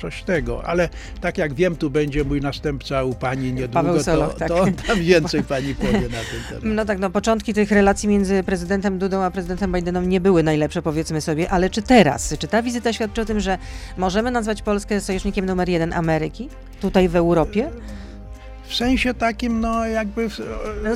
coś 0.00 0.22
tego, 0.22 0.64
ale 0.64 0.88
tak 1.20 1.38
jak 1.38 1.54
wiem, 1.54 1.76
tu 1.76 1.90
będzie 1.90 2.24
mój 2.24 2.40
następca 2.40 3.04
u 3.04 3.14
pani 3.14 3.52
niedługo, 3.52 4.02
Soloch, 4.02 4.32
to, 4.32 4.38
tak. 4.38 4.48
to 4.48 4.66
tam 4.86 5.00
więcej 5.00 5.42
pani 5.42 5.74
powie 5.74 5.92
na 5.92 6.00
ten 6.00 6.42
temat. 6.48 6.64
No 6.64 6.84
tak, 6.84 6.98
no 6.98 7.10
początki 7.10 7.54
tych 7.54 7.70
relacji 7.70 8.08
między 8.08 8.42
prezydentem 8.42 8.98
Dudą 8.98 9.22
a 9.22 9.30
prezydentem 9.30 9.72
Bidenem 9.72 10.08
nie 10.08 10.20
były 10.20 10.42
najlepsze, 10.42 10.82
powiedzmy 10.82 11.20
sobie, 11.20 11.50
ale 11.50 11.70
czy 11.70 11.82
teraz, 11.82 12.34
czy 12.38 12.48
ta 12.48 12.62
wizyta 12.62 12.92
świadczy 12.92 13.20
o 13.20 13.24
tym, 13.24 13.40
że 13.40 13.58
możemy 13.96 14.30
nazwać 14.30 14.62
Polskę 14.62 15.00
sojusznikiem 15.00 15.46
numer 15.46 15.68
jeden 15.68 15.92
Ameryki, 15.92 16.48
tutaj 16.80 17.08
w 17.08 17.16
Europie? 17.16 17.70
W 18.70 18.74
sensie 18.74 19.14
takim, 19.14 19.60
no 19.60 19.86
jakby 19.86 20.28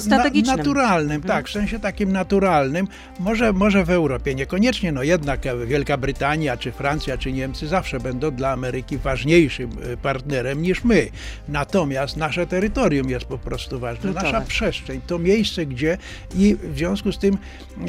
No. 0.09 0.17
Na, 0.17 0.57
naturalnym, 0.57 1.17
Mhm. 1.17 1.23
tak, 1.29 1.49
w 1.49 1.53
sensie 1.53 1.79
takim 1.81 2.13
naturalnym. 2.13 2.89
Może, 3.21 3.53
może 3.53 3.85
w 3.85 3.91
Europie 3.91 4.35
niekoniecznie, 4.35 4.93
no 4.93 5.03
jednak 5.03 5.41
Wielka 5.67 5.97
Brytania, 5.97 6.57
czy 6.57 6.73
Francja, 6.73 7.19
czy 7.19 7.33
Niemcy 7.33 7.69
zawsze 7.69 8.01
będą 8.01 8.31
dla 8.31 8.51
Ameryki 8.51 8.99
ważniejszym 8.99 9.71
y, 9.93 9.97
partnerem 9.97 10.63
niż 10.63 10.85
my. 10.85 11.09
Natomiast 11.49 12.17
nasze 12.17 12.47
terytorium 12.47 13.11
jest 13.11 13.25
po 13.25 13.39
prostu 13.39 13.79
ważne, 13.81 14.13
nasza 14.13 14.41
przestrzeń, 14.41 15.01
to 15.07 15.19
miejsce, 15.19 15.67
gdzie 15.67 15.99
i 16.35 16.57
w 16.63 16.77
związku 16.77 17.13
z 17.13 17.19
tym, 17.19 17.39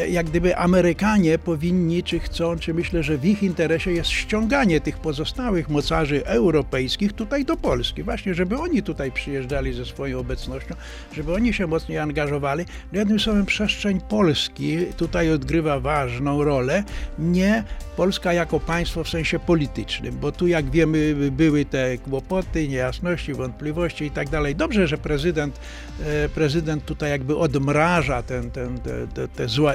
jak 0.10 0.26
gdyby 0.26 0.58
Amerykanie 0.58 1.40
powinni, 1.40 2.04
czy 2.04 2.20
chcą, 2.20 2.60
czy 2.60 2.74
myślę, 2.74 3.04
że 3.04 3.18
w 3.18 3.26
ich 3.26 3.44
interesie 3.44 3.92
jest 3.92 4.10
ściąganie 4.10 4.82
tych 4.82 4.98
pozostałych 4.98 5.70
mocarzy 5.70 6.26
europejskich 6.26 7.14
tutaj 7.14 7.46
do 7.46 7.58
Polski, 7.58 8.04
właśnie, 8.04 8.34
żeby 8.34 8.58
oni 8.58 8.84
tutaj 8.84 9.12
przyjeżdżali 9.12 9.74
ze 9.76 9.86
swoją 9.86 10.20
obecnością, 10.20 10.76
żeby 11.14 11.34
oni 11.34 11.54
się 11.54 11.68
mocniej 11.68 11.98
angażowali. 11.98 12.66
Jednym 12.94 13.20
słowem, 13.20 13.46
przestrzeń 13.46 14.02
Polski 14.10 14.78
tutaj 14.98 15.32
odgrywa 15.32 15.80
ważną 15.80 16.44
rolę, 16.44 16.84
nie 17.20 17.64
Polska 17.96 18.34
jako 18.34 18.60
państwo 18.60 19.04
w 19.04 19.10
sensie 19.10 19.40
politycznym, 19.40 20.18
bo 20.20 20.32
tu 20.32 20.48
jak 20.48 20.70
wiemy 20.70 21.16
były 21.32 21.66
te 21.66 21.98
kłopoty, 21.98 22.68
niejasności, 22.68 23.34
wątpliwości 23.34 24.06
i 24.06 24.12
tak 24.12 24.30
dalej. 24.30 24.56
Dobrze, 24.56 24.88
że 24.88 24.98
prezydent, 24.98 25.60
e, 26.06 26.30
prezydent 26.30 26.86
tutaj 26.86 27.10
jakby 27.10 27.38
odmraża 27.38 28.24
ten, 28.24 28.52
ten, 28.52 28.80
te, 28.80 29.08
te, 29.08 29.28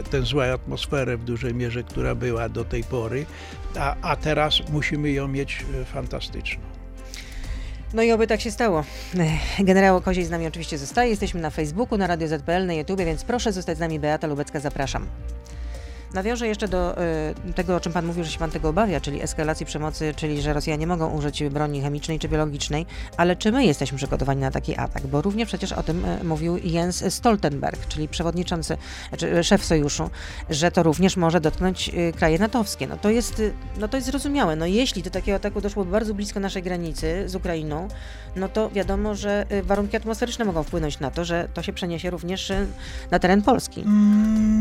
tę 0.02 0.22
złą 0.22 0.42
atmosferę 0.42 1.16
w 1.16 1.24
dużej 1.24 1.54
mierze, 1.54 1.82
która 1.82 2.14
była 2.14 2.48
do 2.48 2.64
tej 2.64 2.84
pory, 2.84 3.26
a, 3.78 3.96
a 4.02 4.16
teraz 4.16 4.60
musimy 4.72 5.10
ją 5.10 5.28
mieć 5.28 5.64
e, 5.80 5.84
fantastyczną. 5.84 6.79
No 7.94 8.02
i 8.02 8.12
oby 8.12 8.26
tak 8.26 8.40
się 8.40 8.50
stało. 8.50 8.84
Generał 9.58 10.00
Koziej 10.00 10.24
z 10.24 10.30
nami 10.30 10.46
oczywiście 10.46 10.78
zostaje. 10.78 11.10
Jesteśmy 11.10 11.40
na 11.40 11.50
Facebooku, 11.50 11.98
na 11.98 12.06
Radio 12.06 12.28
ZPL, 12.28 12.66
na 12.66 12.74
YouTube, 12.74 13.00
więc 13.00 13.24
proszę 13.24 13.52
zostać 13.52 13.76
z 13.76 13.80
nami. 13.80 14.00
Beata 14.00 14.26
Lubecka, 14.26 14.60
zapraszam. 14.60 15.06
Nawiążę 16.14 16.48
jeszcze 16.48 16.68
do 16.68 17.02
y, 17.48 17.52
tego, 17.52 17.76
o 17.76 17.80
czym 17.80 17.92
Pan 17.92 18.06
mówił, 18.06 18.24
że 18.24 18.30
się 18.30 18.38
Pan 18.38 18.50
tego 18.50 18.68
obawia, 18.68 19.00
czyli 19.00 19.22
eskalacji 19.22 19.66
przemocy, 19.66 20.14
czyli 20.16 20.42
że 20.42 20.52
Rosjanie 20.52 20.86
mogą 20.86 21.10
użyć 21.10 21.44
broni 21.44 21.80
chemicznej 21.80 22.18
czy 22.18 22.28
biologicznej, 22.28 22.86
ale 23.16 23.36
czy 23.36 23.52
my 23.52 23.64
jesteśmy 23.64 23.98
przygotowani 23.98 24.40
na 24.40 24.50
taki 24.50 24.76
atak? 24.76 25.06
Bo 25.06 25.22
również 25.22 25.48
przecież 25.48 25.72
o 25.72 25.82
tym 25.82 26.04
y, 26.04 26.24
mówił 26.24 26.58
Jens 26.64 27.14
Stoltenberg, 27.14 27.86
czyli 27.88 28.08
przewodniczący, 28.08 28.76
czy 29.16 29.38
y, 29.38 29.44
szef 29.44 29.64
sojuszu, 29.64 30.10
że 30.50 30.70
to 30.70 30.82
również 30.82 31.16
może 31.16 31.40
dotknąć 31.40 31.90
kraje 32.16 32.38
natowskie. 32.38 32.86
No 32.86 32.96
to 32.96 33.10
jest, 33.10 33.42
no 33.80 33.88
to 33.88 33.96
jest 33.96 34.06
zrozumiałe. 34.06 34.56
No 34.56 34.66
jeśli 34.66 35.02
do 35.02 35.10
takiego 35.10 35.36
ataku 35.36 35.60
doszło 35.60 35.84
bardzo 35.84 36.14
blisko 36.14 36.40
naszej 36.40 36.62
granicy 36.62 37.28
z 37.28 37.34
Ukrainą, 37.34 37.88
no 38.36 38.48
to 38.48 38.70
wiadomo, 38.70 39.14
że 39.14 39.46
warunki 39.62 39.96
atmosferyczne 39.96 40.44
mogą 40.44 40.62
wpłynąć 40.62 41.00
na 41.00 41.10
to, 41.10 41.24
że 41.24 41.48
to 41.54 41.62
się 41.62 41.72
przeniesie 41.72 42.10
również 42.10 42.52
na 43.10 43.18
teren 43.18 43.42
Polski. 43.42 43.84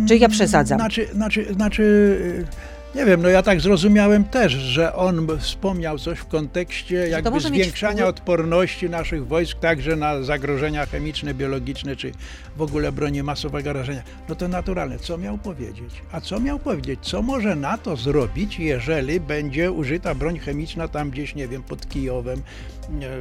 Czy 0.07 0.17
ja 0.17 0.29
przesadzam? 0.29 0.79
Znaczy, 0.79 1.07
znaczy, 1.13 1.38
znaczy, 1.53 1.83
y, 1.83 2.69
nie 2.95 3.05
wiem, 3.05 3.21
no 3.21 3.29
ja 3.29 3.43
tak 3.43 3.61
zrozumiałem 3.61 4.23
też, 4.23 4.53
że 4.53 4.95
on 4.95 5.27
wspomniał 5.39 5.99
coś 5.99 6.19
w 6.19 6.25
kontekście 6.25 6.95
jakby 6.95 7.31
mieć 7.31 7.43
zwiększania 7.43 8.07
odporności 8.07 8.89
naszych 8.89 9.27
wojsk 9.27 9.59
także 9.59 9.95
na 9.95 10.23
zagrożenia 10.23 10.85
chemiczne, 10.85 11.33
biologiczne, 11.33 11.95
czy 11.95 12.11
w 12.57 12.61
ogóle 12.61 12.91
broni 12.91 13.23
masowego 13.23 13.73
rażenia. 13.73 14.01
No 14.29 14.35
to 14.35 14.47
naturalne. 14.47 14.99
Co 14.99 15.17
miał 15.17 15.37
powiedzieć? 15.37 16.01
A 16.11 16.21
co 16.21 16.39
miał 16.39 16.59
powiedzieć? 16.59 16.99
Co 17.01 17.21
może 17.21 17.55
NATO 17.55 17.95
zrobić, 17.95 18.59
jeżeli 18.59 19.19
będzie 19.19 19.71
użyta 19.71 20.15
broń 20.15 20.39
chemiczna 20.39 20.87
tam 20.87 21.09
gdzieś, 21.09 21.35
nie 21.35 21.47
wiem, 21.47 21.63
pod 21.63 21.89
Kijowem, 21.89 22.41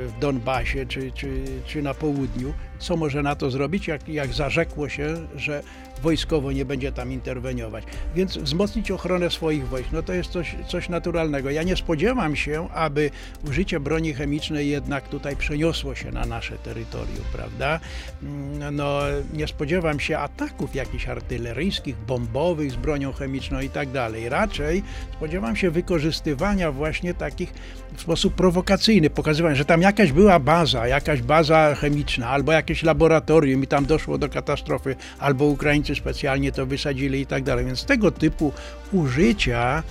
w 0.07 0.13
Donbasie, 0.21 0.87
czy, 0.87 1.13
czy, 1.13 1.45
czy 1.67 1.83
na 1.83 1.95
południu? 1.95 2.53
Co 2.79 2.97
może 2.97 3.23
NATO 3.23 3.51
zrobić, 3.51 3.89
jak, 3.89 4.09
jak 4.09 4.33
zarzekło 4.33 4.89
się, 4.89 5.15
że 5.37 5.63
wojskowo 6.03 6.53
nie 6.53 6.65
będzie 6.65 6.93
tam 6.93 7.13
interweniować. 7.13 7.85
Więc 8.15 8.39
wzmocnić 8.39 8.91
ochronę 8.91 9.31
swoich 9.31 9.69
wojsk, 9.69 9.89
no 9.93 10.03
to 10.03 10.13
jest 10.13 10.31
coś, 10.31 10.57
coś 10.69 10.89
naturalnego. 10.89 11.51
Ja 11.51 11.63
nie 11.63 11.77
spodziewam 11.77 12.37
się, 12.37 12.69
aby 12.75 13.11
użycie 13.49 13.81
broni 13.81 14.15
chemicznej 14.15 14.69
jednak 14.69 15.09
tutaj 15.09 15.37
przeniosło 15.37 15.95
się 15.95 16.11
na 16.11 16.27
nasze 16.27 16.59
terytorium, 16.59 17.25
prawda? 17.33 17.81
Mm, 18.23 18.77
No, 18.77 19.01
nie 19.33 19.47
spodziewam 19.47 20.01
się 20.01 20.19
ataków 20.19 20.75
jakichś 20.75 21.09
artyleryjskich, 21.09 21.97
bombowych 21.97 22.73
z 22.73 22.77
bronią 22.77 23.13
chemiczną 23.13 23.61
i 23.61 23.71
tak 23.71 23.91
dalej. 23.91 24.29
Raczej 24.29 24.83
spodziewam 25.13 25.57
się 25.57 25.71
wykorzystywania 25.71 26.73
właśnie 26.73 27.15
takich 27.15 27.53
w 27.97 28.01
sposób 28.01 28.35
prowokacyjny, 28.35 29.11
pokazywania, 29.11 29.55
że 29.59 29.65
tam 29.65 29.83
jakaś 29.83 30.13
była 30.13 30.39
baza, 30.41 30.87
jakaś 30.89 31.23
baza 31.23 31.75
chemiczna, 31.75 32.29
albo 32.29 32.53
jakieś 32.53 32.83
laboratorium 32.83 33.65
i 33.65 33.67
tam 33.67 33.87
doszło 33.87 34.19
do 34.19 34.29
katastrofy, 34.29 34.97
albo 35.19 35.45
Ukraińcy 35.45 35.95
specjalnie 35.95 36.53
to 36.53 36.67
wysadzili 36.67 37.21
i 37.21 37.27
tak 37.27 37.43
dalej. 37.43 37.65
Więc 37.67 37.85
tego 37.85 38.11
typu 38.11 38.53
użycia 38.93 39.83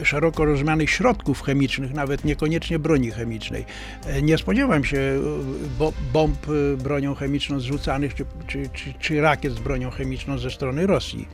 e, 0.00 0.04
szeroko 0.04 0.44
rozumianych 0.44 0.90
środków 0.90 1.42
chemicznych, 1.42 1.94
nawet 1.94 2.24
niekoniecznie 2.24 2.78
broni 2.78 3.10
chemicznej. 3.10 3.64
E, 4.06 4.22
Nie 4.22 4.38
spodziewam 4.38 4.84
się 4.84 4.98
e, 4.98 5.18
bo- 5.78 5.92
bomb 6.12 6.46
bronią 6.78 7.14
chemiczną 7.14 7.60
zrzucanych, 7.60 8.14
czy, 8.14 8.24
czy, 8.46 8.68
czy, 8.72 8.92
czy 9.00 9.20
rakiet 9.20 9.52
z 9.52 9.58
bronią 9.58 9.90
chemiczną 9.90 10.38
ze 10.38 10.50
strony 10.50 10.86
Rosji. 10.86 11.28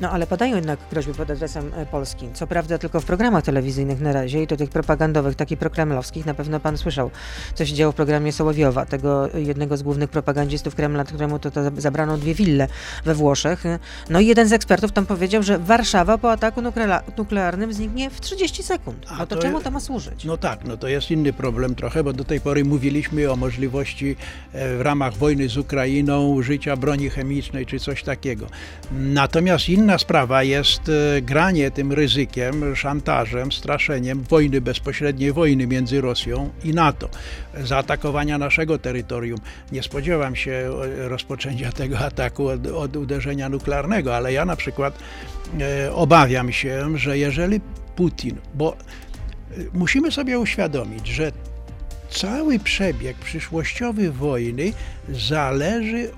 No 0.00 0.10
ale 0.10 0.26
padają 0.26 0.56
jednak 0.56 0.78
groźby 0.90 1.14
pod 1.14 1.30
adresem 1.30 1.70
e, 1.76 1.86
Polski. 1.86 2.28
Co 2.34 2.46
prawda 2.46 2.78
tylko 2.78 3.00
w 3.00 3.04
programach 3.04 3.44
telewizyjnych 3.44 4.00
na 4.00 4.12
razie 4.12 4.42
i 4.42 4.46
to 4.46 4.56
tych 4.56 4.70
propagandowych, 4.70 5.34
takich 5.36 5.58
prokremlowskich. 5.58 6.26
Na 6.26 6.34
pewno 6.34 6.60
pan 6.60 6.78
słyszał, 6.78 7.10
co 7.54 7.66
się 7.66 7.74
działo 7.74 7.92
w 7.92 7.94
programie 7.94 8.32
Sołowiowa, 8.32 8.86
tego 8.86 9.28
jednego 9.34 9.76
z 9.76 9.82
głównych 9.82 10.10
propagandzistów 10.10 10.74
Kremla, 10.74 11.04
któremu 11.04 11.38
to, 11.38 11.50
to 11.50 11.60
zabrano 11.76 12.16
dwie 12.18 12.34
wille 12.34 12.68
we 13.04 13.14
Włoszech. 13.14 13.64
No 14.10 14.20
i 14.20 14.26
jeden 14.26 14.48
z 14.48 14.52
ekspertów 14.52 14.92
tam 14.92 15.06
powiedział, 15.06 15.42
że 15.42 15.58
Warszawa 15.58 16.18
po 16.18 16.32
ataku 16.32 16.60
nuklea- 16.62 17.00
nuklearnym 17.18 17.72
zniknie 17.72 18.10
w 18.10 18.20
30 18.20 18.62
sekund. 18.62 19.06
A 19.08 19.18
No 19.18 19.26
to, 19.26 19.36
to 19.36 19.42
czemu 19.42 19.60
to 19.60 19.70
ma 19.70 19.80
służyć? 19.80 20.24
No 20.24 20.36
tak, 20.36 20.64
no 20.64 20.76
to 20.76 20.88
jest 20.88 21.10
inny 21.10 21.32
problem 21.32 21.74
trochę, 21.74 22.04
bo 22.04 22.12
do 22.12 22.24
tej 22.24 22.40
pory 22.40 22.64
mówiliśmy 22.64 23.30
o 23.32 23.36
możliwości 23.36 24.16
e, 24.52 24.76
w 24.76 24.80
ramach 24.80 25.16
wojny 25.16 25.48
z 25.48 25.56
Ukrainą 25.56 26.26
użycia 26.28 26.76
broni 26.76 27.10
chemicznej 27.10 27.66
czy 27.66 27.78
coś 27.80 28.02
takiego. 28.02 28.46
Natomiast 28.92 29.68
inna 29.84 29.98
sprawa 29.98 30.42
jest 30.42 30.88
e, 30.88 31.22
granie 31.22 31.70
tym 31.70 31.92
ryzykiem, 31.92 32.76
szantażem, 32.76 33.52
straszeniem 33.52 34.22
wojny 34.22 34.60
bezpośredniej 34.60 35.32
wojny 35.32 35.66
między 35.66 36.00
Rosją 36.00 36.50
i 36.64 36.74
NATO, 36.74 37.08
zaatakowania 37.62 38.38
naszego 38.38 38.78
terytorium. 38.78 39.38
Nie 39.72 39.82
spodziewam 39.82 40.36
się 40.36 40.52
e, 40.52 41.08
rozpoczęcia 41.08 41.72
tego 41.82 41.98
ataku 41.98 42.48
od, 42.48 42.66
od 42.66 42.96
uderzenia 42.96 43.48
nuklearnego, 43.48 44.16
ale 44.16 44.32
ja 44.32 44.44
na 44.44 44.56
przykład 44.56 44.98
e, 45.60 45.92
obawiam 45.92 46.52
się, 46.52 46.98
że 46.98 47.18
jeżeli 47.18 47.60
Putin, 47.96 48.36
bo 48.54 48.76
y, 49.58 49.68
musimy 49.72 50.12
sobie 50.12 50.38
uświadomić, 50.38 51.06
że 51.06 51.32
cały 52.14 52.58
przebieg 52.58 53.16
przyszłościowy 53.16 54.12
wojny 54.12 54.72
zależy 55.08 55.96
y, 55.96 56.10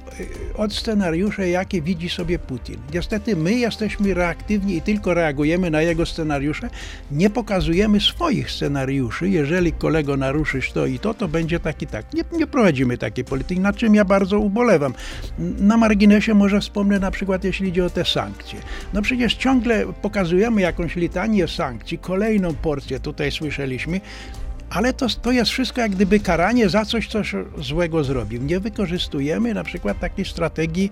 od 0.57 0.75
scenariusza, 0.75 1.45
jakie 1.45 1.83
widzi 1.83 2.09
sobie 2.09 2.39
Putin. 2.39 2.77
Niestety 2.95 3.37
my 3.37 3.55
jesteśmy 3.55 4.15
reaktywni 4.15 4.77
i 4.77 4.83
tylko 4.83 5.15
reagujemy 5.15 5.71
na 5.71 5.83
jego 5.83 6.07
scenariusze, 6.07 6.71
nie 7.11 7.31
pokazujemy 7.31 8.01
swoich 8.01 8.51
scenariuszy. 8.51 9.29
Jeżeli 9.29 9.73
kolego 9.73 10.17
naruszysz 10.17 10.73
to 10.73 10.87
i 10.87 10.99
to, 10.99 11.15
to 11.15 11.29
będzie 11.29 11.61
tak 11.61 11.83
i 11.83 11.87
tak. 11.87 12.15
Nie, 12.15 12.23
nie 12.33 12.47
prowadzimy 12.47 12.99
takiej 12.99 13.25
polityki, 13.25 13.61
na 13.61 13.73
czym 13.73 13.95
ja 13.95 14.05
bardzo 14.05 14.39
ubolewam. 14.39 14.95
Na 15.59 15.77
marginesie 15.77 16.35
może 16.35 16.61
wspomnę 16.61 16.99
na 16.99 17.11
przykład, 17.11 17.45
jeśli 17.45 17.69
idzie 17.69 17.85
o 17.85 17.91
te 17.91 18.05
sankcje. 18.05 18.59
No 18.93 19.03
przecież 19.03 19.35
ciągle 19.35 19.87
pokazujemy 20.03 20.61
jakąś 20.61 20.97
litanię 20.97 21.49
sankcji, 21.49 21.99
kolejną 21.99 22.55
porcję 22.55 23.01
tutaj 23.01 23.33
słyszeliśmy, 23.33 24.01
ale 24.71 24.93
to, 24.93 25.07
to 25.23 25.33
jest 25.33 25.51
wszystko 25.51 25.81
jak 25.81 25.91
gdyby 25.91 26.21
karanie 26.21 26.69
za 26.69 26.85
coś, 26.85 27.09
coś 27.09 27.35
złego 27.59 28.05
zrobił. 28.05 28.43
Nie 28.43 28.61
wykorzystujemy 28.61 29.55
na 29.55 29.65
przykład 29.65 30.01
takiej 30.01 30.25
strategii 30.25 30.91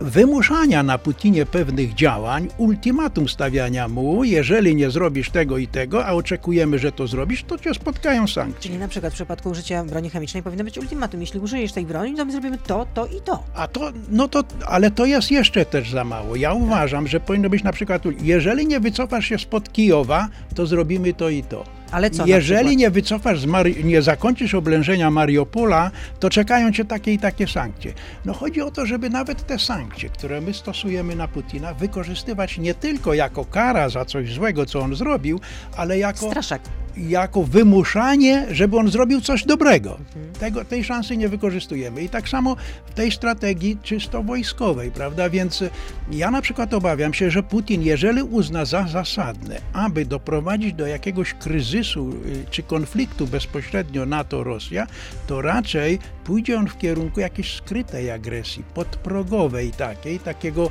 wymuszania 0.00 0.82
na 0.82 0.98
Putinie 0.98 1.46
pewnych 1.46 1.94
działań, 1.94 2.48
ultimatum 2.56 3.28
stawiania 3.28 3.88
mu, 3.88 4.24
jeżeli 4.24 4.76
nie 4.76 4.90
zrobisz 4.90 5.30
tego 5.30 5.58
i 5.58 5.66
tego, 5.66 6.06
a 6.06 6.12
oczekujemy, 6.12 6.78
że 6.78 6.92
to 6.92 7.06
zrobisz, 7.06 7.44
to 7.44 7.58
cię 7.58 7.74
spotkają 7.74 8.26
sankcje. 8.26 8.62
Czyli 8.62 8.78
na 8.78 8.88
przykład 8.88 9.12
w 9.12 9.16
przypadku 9.16 9.50
użycia 9.50 9.84
broni 9.84 10.10
chemicznej 10.10 10.42
powinno 10.42 10.64
być 10.64 10.78
ultimatum. 10.78 11.20
Jeśli 11.20 11.40
użyjesz 11.40 11.72
tej 11.72 11.86
broni, 11.86 12.14
to 12.14 12.24
my 12.24 12.32
zrobimy 12.32 12.58
to, 12.58 12.86
to 12.94 13.06
i 13.06 13.20
to. 13.20 13.42
A 13.54 13.68
to, 13.68 13.92
no 14.10 14.28
to, 14.28 14.44
ale 14.66 14.90
to 14.90 15.04
jest 15.04 15.30
jeszcze 15.30 15.64
też 15.64 15.90
za 15.90 16.04
mało. 16.04 16.36
Ja 16.36 16.52
uważam, 16.52 17.08
że 17.08 17.20
powinno 17.20 17.50
być 17.50 17.62
na 17.62 17.72
przykład, 17.72 18.02
jeżeli 18.22 18.66
nie 18.66 18.80
wycofasz 18.80 19.26
się 19.26 19.38
spod 19.38 19.72
Kijowa, 19.72 20.28
to 20.54 20.66
zrobimy 20.66 21.14
to 21.14 21.28
i 21.28 21.42
to. 21.42 21.64
Ale 21.90 22.10
co? 22.10 22.26
Jeżeli 22.26 22.76
nie 22.76 22.90
wycofasz, 22.90 23.40
nie 23.84 24.02
zakończysz 24.02 24.54
oblężenia 24.54 25.10
Mariupola, 25.10 25.90
to 26.20 26.30
czekają 26.30 26.72
cię 26.72 26.84
takie 26.84 27.12
i 27.12 27.18
takie 27.18 27.46
sankcje. 27.46 27.92
No 28.24 28.32
chodzi 28.32 28.60
o 28.60 28.70
to, 28.70 28.86
żeby 28.86 29.10
nawet 29.10 29.46
te 29.46 29.58
sankcje, 29.58 30.08
które 30.08 30.40
my 30.40 30.54
stosujemy 30.54 31.16
na 31.16 31.28
Putina, 31.28 31.74
wykorzystywać 31.74 32.58
nie 32.58 32.74
tylko 32.74 33.14
jako 33.14 33.44
kara 33.44 33.88
za 33.88 34.04
coś 34.04 34.32
złego, 34.32 34.66
co 34.66 34.80
on 34.80 34.94
zrobił, 34.94 35.40
ale 35.76 35.98
jako 35.98 36.26
Straszak. 36.26 36.62
Jako 36.96 37.42
wymuszanie, 37.42 38.46
żeby 38.50 38.76
on 38.76 38.88
zrobił 38.88 39.20
coś 39.20 39.44
dobrego. 39.44 39.98
Tego, 40.40 40.64
tej 40.64 40.84
szansy 40.84 41.16
nie 41.16 41.28
wykorzystujemy. 41.28 42.02
I 42.02 42.08
tak 42.08 42.28
samo 42.28 42.56
w 42.86 42.94
tej 42.94 43.12
strategii 43.12 43.78
czysto 43.82 44.22
wojskowej, 44.22 44.90
prawda? 44.90 45.30
Więc 45.30 45.62
y, 45.62 45.70
ja 46.10 46.30
na 46.30 46.42
przykład 46.42 46.74
obawiam 46.74 47.14
się, 47.14 47.30
że 47.30 47.42
Putin, 47.42 47.82
jeżeli 47.82 48.22
uzna 48.22 48.64
za 48.64 48.88
zasadne, 48.88 49.60
aby 49.72 50.06
doprowadzić 50.06 50.72
do 50.72 50.86
jakiegoś 50.86 51.34
kryzysu 51.34 52.10
y, 52.10 52.44
czy 52.50 52.62
konfliktu 52.62 53.26
bezpośrednio 53.26 54.06
NATO-Rosja, 54.06 54.86
to 55.26 55.42
raczej 55.42 55.98
pójdzie 56.24 56.58
on 56.58 56.66
w 56.66 56.78
kierunku 56.78 57.20
jakiejś 57.20 57.54
skrytej 57.54 58.10
agresji, 58.10 58.64
podprogowej 58.74 59.70
takiej, 59.70 60.18
takiego 60.18 60.70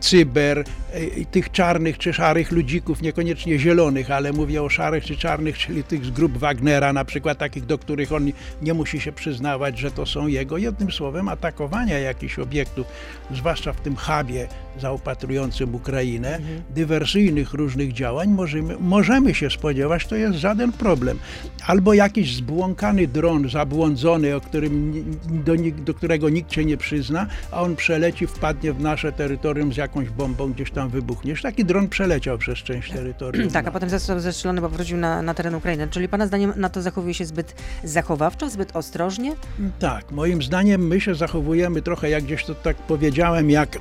cyber, 0.00 0.64
e, 0.92 1.24
tych 1.24 1.50
czarnych 1.50 1.98
czy 1.98 2.12
szarych 2.12 2.52
ludzików, 2.52 3.02
niekoniecznie 3.02 3.58
zielonych, 3.58 4.10
ale 4.10 4.32
mówię 4.32 4.62
o 4.62 4.68
szarych 4.68 5.04
czy 5.04 5.16
czarnych, 5.16 5.58
czyli 5.58 5.84
tych 5.84 6.04
z 6.04 6.10
grup 6.10 6.38
Wagnera, 6.38 6.92
na 6.92 7.04
przykład 7.04 7.38
takich, 7.38 7.66
do 7.66 7.78
których 7.78 8.12
on 8.12 8.32
nie 8.62 8.74
musi 8.74 9.00
się 9.00 9.12
przyznawać, 9.12 9.78
że 9.78 9.90
to 9.90 10.06
są 10.06 10.26
jego. 10.26 10.58
Jednym 10.58 10.90
słowem, 10.90 11.28
atakowania 11.28 11.98
jakichś 11.98 12.38
obiektów, 12.38 12.86
zwłaszcza 13.30 13.72
w 13.72 13.80
tym 13.80 13.96
hubie 13.96 14.48
zaopatrującym 14.80 15.74
Ukrainę, 15.74 16.38
dywersyjnych 16.70 17.54
różnych 17.54 17.92
działań, 17.92 18.28
możemy, 18.28 18.76
możemy 18.80 19.34
się 19.34 19.50
spodziewać, 19.50 20.06
to 20.06 20.16
jest 20.16 20.38
żaden 20.38 20.72
problem. 20.72 21.18
Albo 21.66 21.94
jakiś 21.94 22.36
zbłąkany 22.36 23.06
dron, 23.06 23.50
zabłądzony, 23.50 24.36
o 24.36 24.40
którym, 24.40 25.04
do, 25.44 25.52
do 25.84 25.94
którego 25.94 26.28
nikt 26.28 26.52
się 26.52 26.64
nie 26.64 26.76
przyzna, 26.76 27.26
a 27.50 27.62
on 27.62 27.76
przeleci, 27.76 28.26
wpadnie 28.26 28.72
w 28.72 28.80
nasze 28.80 29.12
terytorium 29.12 29.31
z 29.72 29.76
jakąś 29.76 30.10
bombą, 30.10 30.52
gdzieś 30.52 30.70
tam 30.70 30.88
wybuchniesz. 30.88 31.42
Taki 31.42 31.64
dron 31.64 31.88
przeleciał 31.88 32.38
przez 32.38 32.58
część 32.58 32.92
terytorium. 32.92 33.50
Tak, 33.50 33.68
a 33.68 33.70
potem 33.70 33.90
został 33.90 34.20
zestrzelony, 34.20 34.60
bo 34.60 34.68
wrócił 34.68 34.96
na, 34.96 35.22
na 35.22 35.34
teren 35.34 35.54
Ukrainy. 35.54 35.88
Czyli 35.90 36.08
Pana 36.08 36.26
zdaniem 36.26 36.52
NATO 36.56 36.82
zachowuje 36.82 37.14
się 37.14 37.24
zbyt 37.24 37.54
zachowawczo, 37.84 38.50
zbyt 38.50 38.76
ostrożnie? 38.76 39.32
Tak, 39.78 40.12
moim 40.12 40.42
zdaniem 40.42 40.86
my 40.86 41.00
się 41.00 41.14
zachowujemy 41.14 41.82
trochę, 41.82 42.10
jak 42.10 42.24
gdzieś 42.24 42.44
to 42.44 42.54
tak 42.54 42.76
powiedziałem, 42.76 43.50
jak 43.50 43.76
e, 43.76 43.80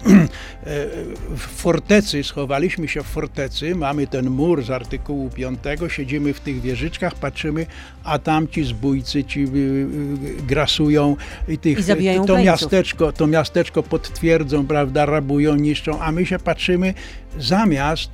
w 1.35 1.39
fortecy, 1.39 2.23
schowaliśmy 2.23 2.87
się 2.87 3.03
w 3.03 3.07
fortecy, 3.07 3.75
mamy 3.75 4.07
ten 4.07 4.29
mur 4.29 4.63
z 4.63 4.69
artykułu 4.69 5.29
5, 5.29 5.59
siedzimy 5.87 6.33
w 6.33 6.39
tych 6.39 6.61
wieżyczkach, 6.61 7.15
patrzymy, 7.15 7.65
a 8.03 8.19
tamci 8.19 8.63
zbójcy 8.63 9.23
ci 9.23 9.43
y, 9.43 9.47
y, 9.47 10.43
grasują 10.47 11.15
i 11.47 11.57
tych, 11.57 11.79
I 11.79 11.83
to 11.83 11.93
Ukraińców. 11.93 12.45
miasteczko, 12.45 13.11
to 13.11 13.27
miasteczko 13.27 13.83
potwierdzą, 13.83 14.67
prawda, 14.67 15.05
rabują, 15.05 15.40
niszczą, 15.55 16.01
a 16.01 16.11
my 16.11 16.25
się 16.25 16.39
patrzymy 16.39 16.93
zamiast 17.37 18.11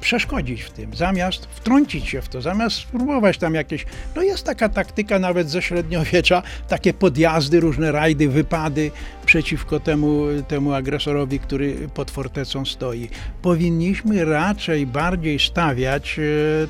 przeszkodzić 0.00 0.62
w 0.62 0.70
tym, 0.70 0.94
zamiast 0.94 1.46
wtrącić 1.46 2.08
się 2.08 2.22
w 2.22 2.28
to, 2.28 2.42
zamiast 2.42 2.76
spróbować 2.76 3.38
tam 3.38 3.54
jakieś. 3.54 3.86
No 4.16 4.22
jest 4.22 4.44
taka 4.44 4.68
taktyka 4.68 5.18
nawet 5.18 5.50
ze 5.50 5.62
średniowiecza, 5.62 6.42
takie 6.68 6.94
podjazdy, 6.94 7.60
różne 7.60 7.92
rajdy, 7.92 8.28
wypady 8.28 8.90
przeciwko 9.26 9.80
temu, 9.80 10.26
temu 10.48 10.72
agresorowi, 10.72 11.40
który 11.40 11.88
pod 11.94 12.10
fortecą 12.10 12.64
stoi. 12.64 13.08
Powinniśmy 13.42 14.24
raczej 14.24 14.86
bardziej 14.86 15.38
stawiać 15.38 16.18
e, 16.18 16.22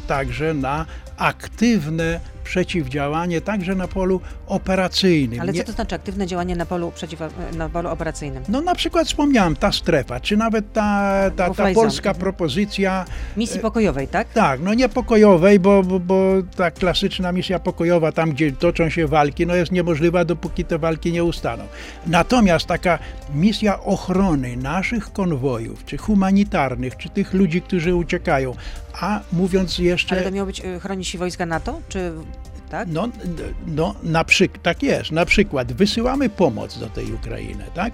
także 0.07 0.55
na 0.55 0.87
aktywne 1.23 2.21
przeciwdziałanie, 2.45 3.41
także 3.41 3.75
na 3.75 3.89
polu 3.89 4.21
operacyjnym. 4.47 5.41
Ale 5.41 5.53
co 5.53 5.65
to 5.65 5.73
znaczy 5.73 5.95
aktywne 5.95 6.27
działanie 6.27 6.57
na 6.57 6.67
polu, 6.67 6.93
przeciw, 6.95 7.21
na 7.57 7.69
polu 7.69 7.89
operacyjnym? 7.89 8.43
no 8.49 8.61
na 8.61 8.75
przykład 8.75 9.07
wspomniałem, 9.07 9.57
ta 9.57 9.73
strefa, 9.73 10.21
czy 10.21 10.37
nawet 10.37 10.73
ta, 10.73 11.13
ta, 11.31 11.37
ta 11.37 11.49
Buffer 11.49 11.75
polska 11.75 12.13
zone. 12.13 12.21
propozycja, 12.21 13.05
Misji 13.37 13.61
pokojowej, 13.61 14.09
tak? 14.09 14.29
tak, 14.33 14.61
no 14.61 14.75
nie 14.75 14.89
pokojowej, 14.89 15.61
bo, 15.61 15.83
bo, 15.83 16.01
bo 16.01 16.33
ta 16.57 16.71
klasyczna 16.71 17.33
misja 17.33 17.59
pokojowa, 17.59 18.13
tam 18.13 18.31
gdzie 18.33 18.53
toczą 18.53 18.91
się 18.91 19.07
walki, 19.07 19.47
no 19.47 19.55
jest 19.55 19.73
niemożliwa, 19.73 20.25
dopóki 20.25 20.65
te 20.65 20.79
walki 20.79 21.13
nie 21.13 21.25
ustaną. 21.25 21.65
Natomiast 22.07 22.67
taka 22.67 22.99
misja 23.35 23.81
ochrony 23.81 24.57
naszych 24.57 25.13
konwojów, 25.13 25.85
czy 25.85 25.97
humanitarnych, 25.97 26.97
czy 26.97 27.09
tych 27.09 27.35
ludzi, 27.35 27.63
którzy 27.63 27.95
uciekają, 27.95 28.55
a 29.01 29.21
mówiąc 29.33 29.79
jeszcze... 29.79 30.15
Ale 30.15 30.25
to 30.25 30.31
miało 30.31 30.47
być 30.47 30.61
y, 30.61 30.81
chronić 30.81 31.09
się 31.13 31.19
wojska 31.19 31.47
NATO, 31.47 31.81
czy 31.89 32.13
tak? 32.71 32.89
No, 32.89 33.09
no 33.67 33.95
na 34.03 34.25
przyk- 34.25 34.59
tak 34.63 34.83
jest. 34.83 35.13
Na 35.13 35.25
przykład 35.27 35.73
wysyłamy 35.73 36.29
pomoc 36.29 36.79
do 36.79 36.87
tej 36.87 37.13
Ukrainy, 37.13 37.65
tak? 37.75 37.93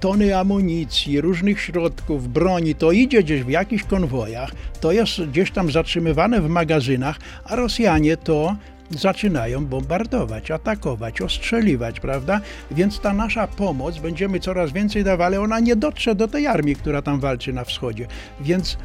Tony 0.00 0.38
amunicji, 0.38 1.20
różnych 1.20 1.60
środków, 1.60 2.28
broni, 2.28 2.74
to 2.74 2.92
idzie 2.92 3.22
gdzieś 3.22 3.42
w 3.42 3.48
jakichś 3.48 3.84
konwojach, 3.84 4.50
to 4.80 4.92
jest 4.92 5.22
gdzieś 5.22 5.50
tam 5.50 5.70
zatrzymywane 5.70 6.40
w 6.40 6.48
magazynach, 6.48 7.18
a 7.44 7.56
Rosjanie 7.56 8.16
to 8.16 8.56
zaczynają 8.90 9.66
bombardować, 9.66 10.50
atakować, 10.50 11.20
ostrzeliwać, 11.20 12.00
prawda? 12.00 12.40
Więc 12.70 13.00
ta 13.00 13.12
nasza 13.12 13.46
pomoc, 13.46 13.98
będziemy 13.98 14.40
coraz 14.40 14.72
więcej 14.72 15.04
dawali, 15.04 15.36
ona 15.36 15.60
nie 15.60 15.76
dotrze 15.76 16.14
do 16.14 16.28
tej 16.28 16.46
armii, 16.46 16.76
która 16.76 17.02
tam 17.02 17.20
walczy 17.20 17.52
na 17.52 17.64
wschodzie. 17.64 18.06
Więc 18.40 18.78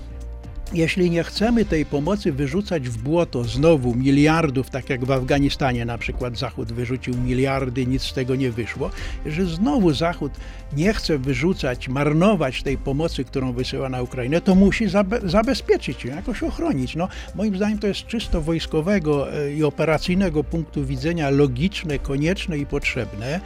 jeśli 0.74 1.12
nie 1.12 1.24
chcemy 1.24 1.66
tej 1.66 1.86
pomocy 1.86 2.32
wyrzucać 2.32 2.90
w 2.90 2.98
błoto 2.98 3.44
znowu 3.44 3.96
miliardów, 3.96 4.70
tak 4.70 4.90
jak 4.90 5.06
w 5.06 5.12
Afganistanie 5.12 5.86
na 5.86 5.98
przykład 5.98 6.38
Zachód 6.38 6.72
wyrzucił 6.72 7.18
miliardy, 7.18 7.86
nic 7.86 8.04
z 8.04 8.14
tego 8.14 8.36
nie 8.36 8.52
wyszło, 8.52 8.90
że 9.26 9.46
znowu 9.46 9.94
Zachód 9.94 10.32
nie 10.78 10.94
chce 10.94 11.18
wyrzucać, 11.18 11.88
marnować 11.88 12.64
tej 12.64 12.78
pomocy, 12.78 13.24
którą 13.24 13.54
wysyła 13.54 13.90
na 13.90 14.02
Ukrainę, 14.02 14.42
to 14.42 14.56
musi 14.56 14.88
zabe- 14.88 15.30
zabezpieczyć 15.30 16.06
ją, 16.06 16.16
jakoś 16.16 16.44
ochronić. 16.44 16.96
No, 16.96 17.08
moim 17.36 17.56
zdaniem 17.56 17.80
to 17.80 17.88
jest 17.88 18.08
czysto 18.08 18.42
wojskowego 18.42 19.34
e, 19.34 19.54
i 19.54 19.64
operacyjnego 19.64 20.44
punktu 20.44 20.86
widzenia 20.86 21.30
logiczne, 21.30 22.00
konieczne 22.00 22.58
i 22.58 22.66
potrzebne. 22.66 23.40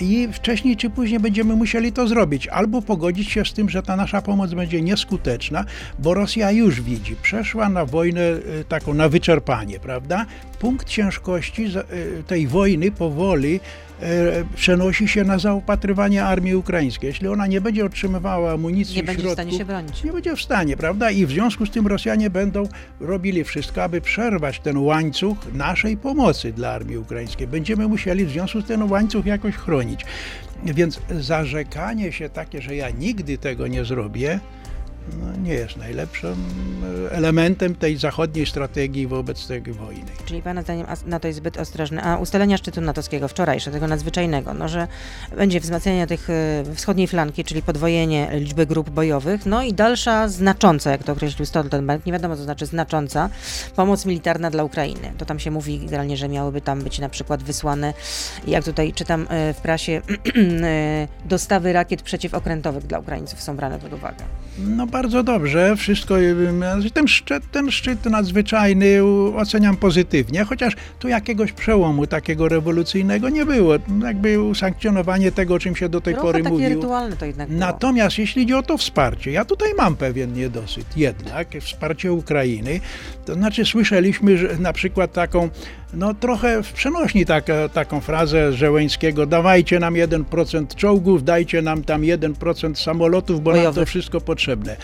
I 0.00 0.28
wcześniej 0.32 0.76
czy 0.76 0.90
później 0.90 1.20
będziemy 1.20 1.56
musieli 1.56 1.92
to 1.92 2.08
zrobić. 2.08 2.48
Albo 2.48 2.82
pogodzić 2.82 3.30
się 3.30 3.44
z 3.44 3.52
tym, 3.52 3.68
że 3.68 3.82
ta 3.82 3.96
nasza 3.96 4.22
pomoc 4.22 4.54
będzie 4.54 4.82
nieskuteczna, 4.82 5.64
bo 5.98 6.14
Rosja 6.14 6.50
już 6.50 6.80
widzi, 6.80 7.16
przeszła 7.22 7.68
na 7.68 7.86
wojnę 7.86 8.20
y, 8.20 8.64
taką 8.68 8.94
na 8.94 9.08
wyczerpanie, 9.08 9.80
prawda? 9.80 10.26
Punkt 10.58 10.88
ciężkości 10.88 11.64
y, 11.64 12.22
tej 12.22 12.46
wojny 12.46 12.90
powoli 12.90 13.60
przenosi 14.54 15.08
się 15.08 15.24
na 15.24 15.38
zaopatrywanie 15.38 16.24
armii 16.24 16.54
ukraińskiej. 16.54 17.08
Jeśli 17.08 17.28
ona 17.28 17.46
nie 17.46 17.60
będzie 17.60 17.84
otrzymywała 17.84 18.52
amunicji, 18.52 18.96
Nie 18.96 19.02
będzie 19.02 19.28
w 19.28 19.32
stanie 19.32 19.58
się 19.58 19.64
bronić. 19.64 20.04
nie 20.04 20.12
będzie 20.12 20.36
w 20.36 20.42
stanie, 20.42 20.76
prawda? 20.76 21.10
I 21.10 21.26
w 21.26 21.30
związku 21.30 21.66
z 21.66 21.70
tym 21.70 21.86
Rosjanie 21.86 22.30
będą 22.30 22.68
robili 23.00 23.44
wszystko, 23.44 23.82
aby 23.82 24.00
przerwać 24.00 24.60
ten 24.60 24.78
łańcuch 24.78 25.38
naszej 25.54 25.96
pomocy 25.96 26.52
dla 26.52 26.70
armii 26.70 26.96
ukraińskiej. 26.96 27.46
Będziemy 27.46 27.88
musieli 27.88 28.24
w 28.24 28.30
związku 28.30 28.60
z 28.60 28.64
tym 28.64 28.80
ten 28.80 28.90
łańcuch 28.90 29.26
jakoś 29.26 29.54
chronić. 29.54 30.04
Więc 30.64 31.00
zarzekanie 31.10 32.12
się 32.12 32.28
takie, 32.28 32.62
że 32.62 32.76
ja 32.76 32.90
nigdy 32.90 33.38
tego 33.38 33.66
nie 33.66 33.84
zrobię, 33.84 34.40
no, 35.20 35.36
nie 35.42 35.54
jest 35.54 35.76
najlepszym 35.76 36.36
e, 37.06 37.12
elementem 37.12 37.74
tej 37.74 37.96
zachodniej 37.96 38.46
strategii 38.46 39.06
wobec 39.06 39.46
tej 39.46 39.62
wojny. 39.62 40.10
Czyli 40.24 40.42
Pana 40.42 40.62
zdaniem 40.62 40.86
NATO 41.06 41.28
jest 41.28 41.38
zbyt 41.38 41.56
ostrożny. 41.56 42.02
A 42.02 42.16
ustalenia 42.16 42.56
szczytu 42.56 42.80
natowskiego 42.80 43.28
wczorajsze, 43.28 43.70
tego 43.70 43.86
nadzwyczajnego, 43.86 44.54
no, 44.54 44.68
że 44.68 44.88
będzie 45.36 45.60
wzmacnianie 45.60 46.06
tych 46.06 46.30
e, 46.30 46.64
wschodniej 46.74 47.06
flanki, 47.06 47.44
czyli 47.44 47.62
podwojenie 47.62 48.28
liczby 48.32 48.66
grup 48.66 48.90
bojowych, 48.90 49.46
no 49.46 49.62
i 49.62 49.74
dalsza 49.74 50.28
znacząca, 50.28 50.90
jak 50.90 51.04
to 51.04 51.12
określił 51.12 51.46
Stoltenberg, 51.46 52.06
nie 52.06 52.12
wiadomo 52.12 52.36
co 52.36 52.42
znaczy 52.42 52.66
znacząca, 52.66 53.30
pomoc 53.76 54.06
militarna 54.06 54.50
dla 54.50 54.64
Ukrainy. 54.64 55.12
To 55.18 55.24
tam 55.24 55.38
się 55.38 55.50
mówi 55.50 55.78
generalnie, 55.78 56.16
że 56.16 56.28
miałyby 56.28 56.60
tam 56.60 56.82
być 56.82 56.98
na 56.98 57.08
przykład 57.08 57.42
wysłane, 57.42 57.94
jak 58.46 58.64
tutaj 58.64 58.92
czytam 58.92 59.26
e, 59.30 59.54
w 59.54 59.60
prasie, 59.60 60.02
dostawy 61.24 61.72
rakiet 61.72 62.02
przeciwokrętowych 62.02 62.86
dla 62.86 62.98
Ukraińców 62.98 63.42
są 63.42 63.56
brane 63.56 63.78
pod 63.78 63.92
uwagę. 63.92 64.24
No 64.58 64.86
bardzo 64.92 65.22
dobrze, 65.22 65.76
wszystko, 65.76 66.20
y, 66.20 66.90
ten 66.94 67.08
szczyt, 67.08 67.50
ten 67.50 67.70
szczyt 67.70 68.04
nadzwyczajny 68.04 69.04
oceniam 69.36 69.76
pozytywnie, 69.76 70.44
chociaż 70.44 70.74
tu 70.98 71.08
jakiegoś 71.08 71.52
przełomu 71.52 72.06
takiego 72.06 72.48
rewolucyjnego 72.48 73.28
nie 73.28 73.46
było. 73.46 73.74
Jakby 74.02 74.42
usankcjonowanie 74.42 75.32
tego, 75.32 75.54
o 75.54 75.58
czym 75.58 75.76
się 75.76 75.88
do 75.88 76.00
tej 76.00 76.14
Trochę 76.14 76.28
pory 76.28 76.42
mówiło. 76.42 76.68
rytualne 76.68 77.16
to 77.16 77.24
jednak 77.24 77.48
było. 77.48 77.60
Natomiast 77.60 78.18
jeśli 78.18 78.42
chodzi 78.42 78.54
o 78.54 78.62
to 78.62 78.78
wsparcie, 78.78 79.30
ja 79.30 79.44
tutaj 79.44 79.68
mam 79.78 79.96
pewien 79.96 80.32
niedosyt 80.32 80.96
jednak, 80.96 81.48
wsparcie 81.60 82.12
Ukrainy, 82.12 82.80
to 83.24 83.34
znaczy 83.34 83.64
słyszeliśmy 83.64 84.38
że 84.38 84.58
na 84.58 84.72
przykład 84.72 85.12
taką, 85.12 85.48
no 85.94 86.14
trochę 86.14 86.62
w 86.62 86.72
przenośni 86.72 87.26
taka, 87.26 87.68
taką 87.68 88.00
frazę 88.00 88.52
Żeleńskiego, 88.52 89.26
dawajcie 89.26 89.80
nam 89.80 89.94
1% 89.94 90.74
czołgów, 90.74 91.24
dajcie 91.24 91.62
nam 91.62 91.84
tam 91.84 92.02
1% 92.02 92.74
samolotów, 92.74 93.42
bo 93.42 93.52
nam 93.52 93.74
to 93.74 93.86
wszystko 93.86 94.20
potrzebne. 94.20 94.76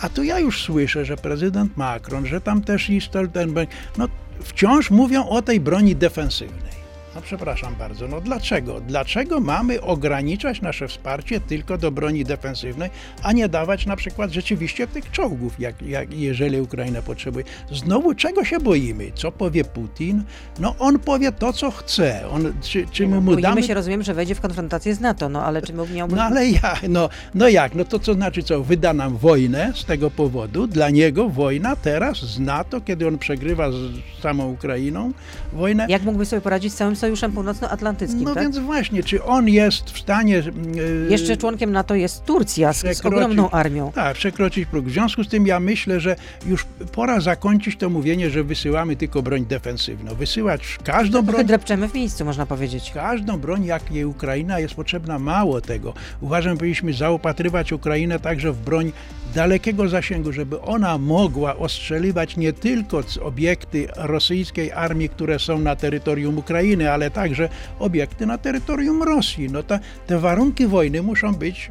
A 0.00 0.08
tu 0.08 0.22
ja 0.22 0.38
już 0.38 0.62
słyszę, 0.62 1.04
że 1.04 1.16
prezydent 1.16 1.76
Macron, 1.76 2.26
że 2.26 2.40
tam 2.40 2.62
też 2.62 2.90
i 2.90 3.00
Stoltenberg, 3.00 3.70
no 3.98 4.08
wciąż 4.40 4.90
mówią 4.90 5.28
o 5.28 5.42
tej 5.42 5.60
broni 5.60 5.96
defensywnej. 5.96 6.79
No 7.14 7.20
przepraszam 7.20 7.74
bardzo, 7.74 8.08
no 8.08 8.20
dlaczego? 8.20 8.80
Dlaczego 8.80 9.40
mamy 9.40 9.80
ograniczać 9.80 10.60
nasze 10.62 10.88
wsparcie 10.88 11.40
tylko 11.40 11.78
do 11.78 11.90
broni 11.90 12.24
defensywnej, 12.24 12.90
a 13.22 13.32
nie 13.32 13.48
dawać 13.48 13.86
na 13.86 13.96
przykład 13.96 14.30
rzeczywiście 14.30 14.86
tych 14.86 15.10
czołgów, 15.10 15.60
jak, 15.60 15.82
jak, 15.82 16.14
jeżeli 16.14 16.60
Ukraina 16.60 17.02
potrzebuje? 17.02 17.44
Znowu 17.72 18.14
czego 18.14 18.44
się 18.44 18.60
boimy? 18.60 19.12
Co 19.14 19.32
powie 19.32 19.64
Putin? 19.64 20.22
No 20.58 20.74
on 20.78 20.98
powie 20.98 21.32
to, 21.32 21.52
co 21.52 21.70
chce. 21.70 22.28
On, 22.30 22.52
czy, 22.60 22.86
czy 22.92 23.08
my 23.08 23.16
mu 23.16 23.22
Boimy 23.22 23.42
damy 23.42 23.62
się, 23.62 23.74
rozumiem, 23.74 24.02
że 24.02 24.14
wejdzie 24.14 24.34
w 24.34 24.40
konfrontację 24.40 24.94
z 24.94 25.00
NATO, 25.00 25.28
no 25.28 25.44
ale 25.44 25.62
czy 25.62 25.72
mógł- 25.72 25.94
miałby... 25.94 26.16
no 26.16 26.22
ale 26.22 26.48
ja, 26.48 26.76
no, 26.88 27.08
no 27.34 27.48
jak, 27.48 27.74
no 27.74 27.84
to 27.84 27.98
co 27.98 28.14
znaczy 28.14 28.42
co, 28.42 28.62
wyda 28.62 28.92
nam 28.92 29.16
wojnę 29.16 29.72
z 29.76 29.84
tego 29.84 30.10
powodu, 30.10 30.66
dla 30.66 30.90
niego 30.90 31.28
wojna 31.28 31.76
teraz 31.76 32.18
z 32.18 32.38
NATO, 32.38 32.80
kiedy 32.80 33.08
on 33.08 33.18
przegrywa 33.18 33.70
z 33.72 33.76
samą 34.22 34.50
Ukrainą 34.50 35.12
wojnę. 35.52 35.86
Jak 35.88 36.02
mógłby 36.02 36.26
sobie 36.26 36.42
poradzić 36.42 36.72
z 36.72 36.76
całym 36.76 36.96
Sojuszem 37.00 37.32
Północnoatlantyckim, 37.32 38.22
No 38.22 38.34
tak? 38.34 38.42
więc 38.42 38.58
właśnie, 38.58 39.02
czy 39.02 39.24
on 39.24 39.48
jest 39.48 39.90
w 39.90 39.98
stanie... 39.98 40.34
yy, 40.34 41.06
Jeszcze 41.10 41.36
członkiem 41.36 41.72
NATO 41.72 41.94
jest 41.94 42.24
Turcja 42.24 42.72
z, 42.72 43.06
ogromną 43.06 43.50
armią. 43.50 43.92
Tak, 43.92 44.16
przekroczyć 44.16 44.66
próg. 44.66 44.86
W 44.86 44.90
związku 44.90 45.24
z 45.24 45.28
tym 45.28 45.46
ja 45.46 45.60
myślę, 45.60 46.00
że 46.00 46.16
już 46.46 46.66
pora 46.92 47.20
zakończyć 47.20 47.76
to 47.76 47.90
mówienie, 47.90 48.30
że 48.30 48.44
wysyłamy 48.44 48.96
tylko 48.96 49.22
broń 49.22 49.46
defensywną. 49.46 50.14
Wysyłać 50.14 50.78
każdą 50.84 51.18
Trochę 51.18 51.32
broń 51.32 51.46
drepczemy 51.46 51.88
w 51.88 51.94
miejscu, 51.94 52.24
można 52.24 52.46
powiedzieć. 52.46 52.90
Każdą 52.94 53.38
broń, 53.38 53.64
jak 53.64 53.92
jej 53.92 54.04
Ukraina, 54.04 54.58
jest 54.58 54.74
potrzebna 54.74 55.18
mało 55.18 55.60
tego. 55.60 55.94
Uważam, 56.20 56.56
powinniśmy 56.58 56.92
zaopatrywać 56.92 57.72
Ukrainę 57.72 58.18
także 58.20 58.52
w 58.52 58.58
broń 58.58 58.92
dalekiego 59.34 59.88
zasięgu, 59.88 60.32
żeby 60.32 60.60
ona 60.60 60.98
mogła 60.98 61.56
ostrzeliwać 61.56 62.36
nie 62.36 62.52
tylko 62.52 63.02
obiekty 63.22 63.88
rosyjskiej 63.96 64.72
armii, 64.72 65.08
które 65.08 65.38
są 65.38 65.58
na 65.58 65.76
terytorium 65.76 66.38
Ukrainy, 66.38 66.92
ale 66.92 67.10
także 67.10 67.48
obiekty 67.78 68.26
na 68.26 68.38
terytorium 68.38 69.02
Rosji. 69.02 69.50
No 69.50 69.62
ta, 69.62 69.78
te 70.06 70.18
warunki 70.18 70.66
wojny 70.66 71.02
muszą 71.02 71.34
być 71.34 71.70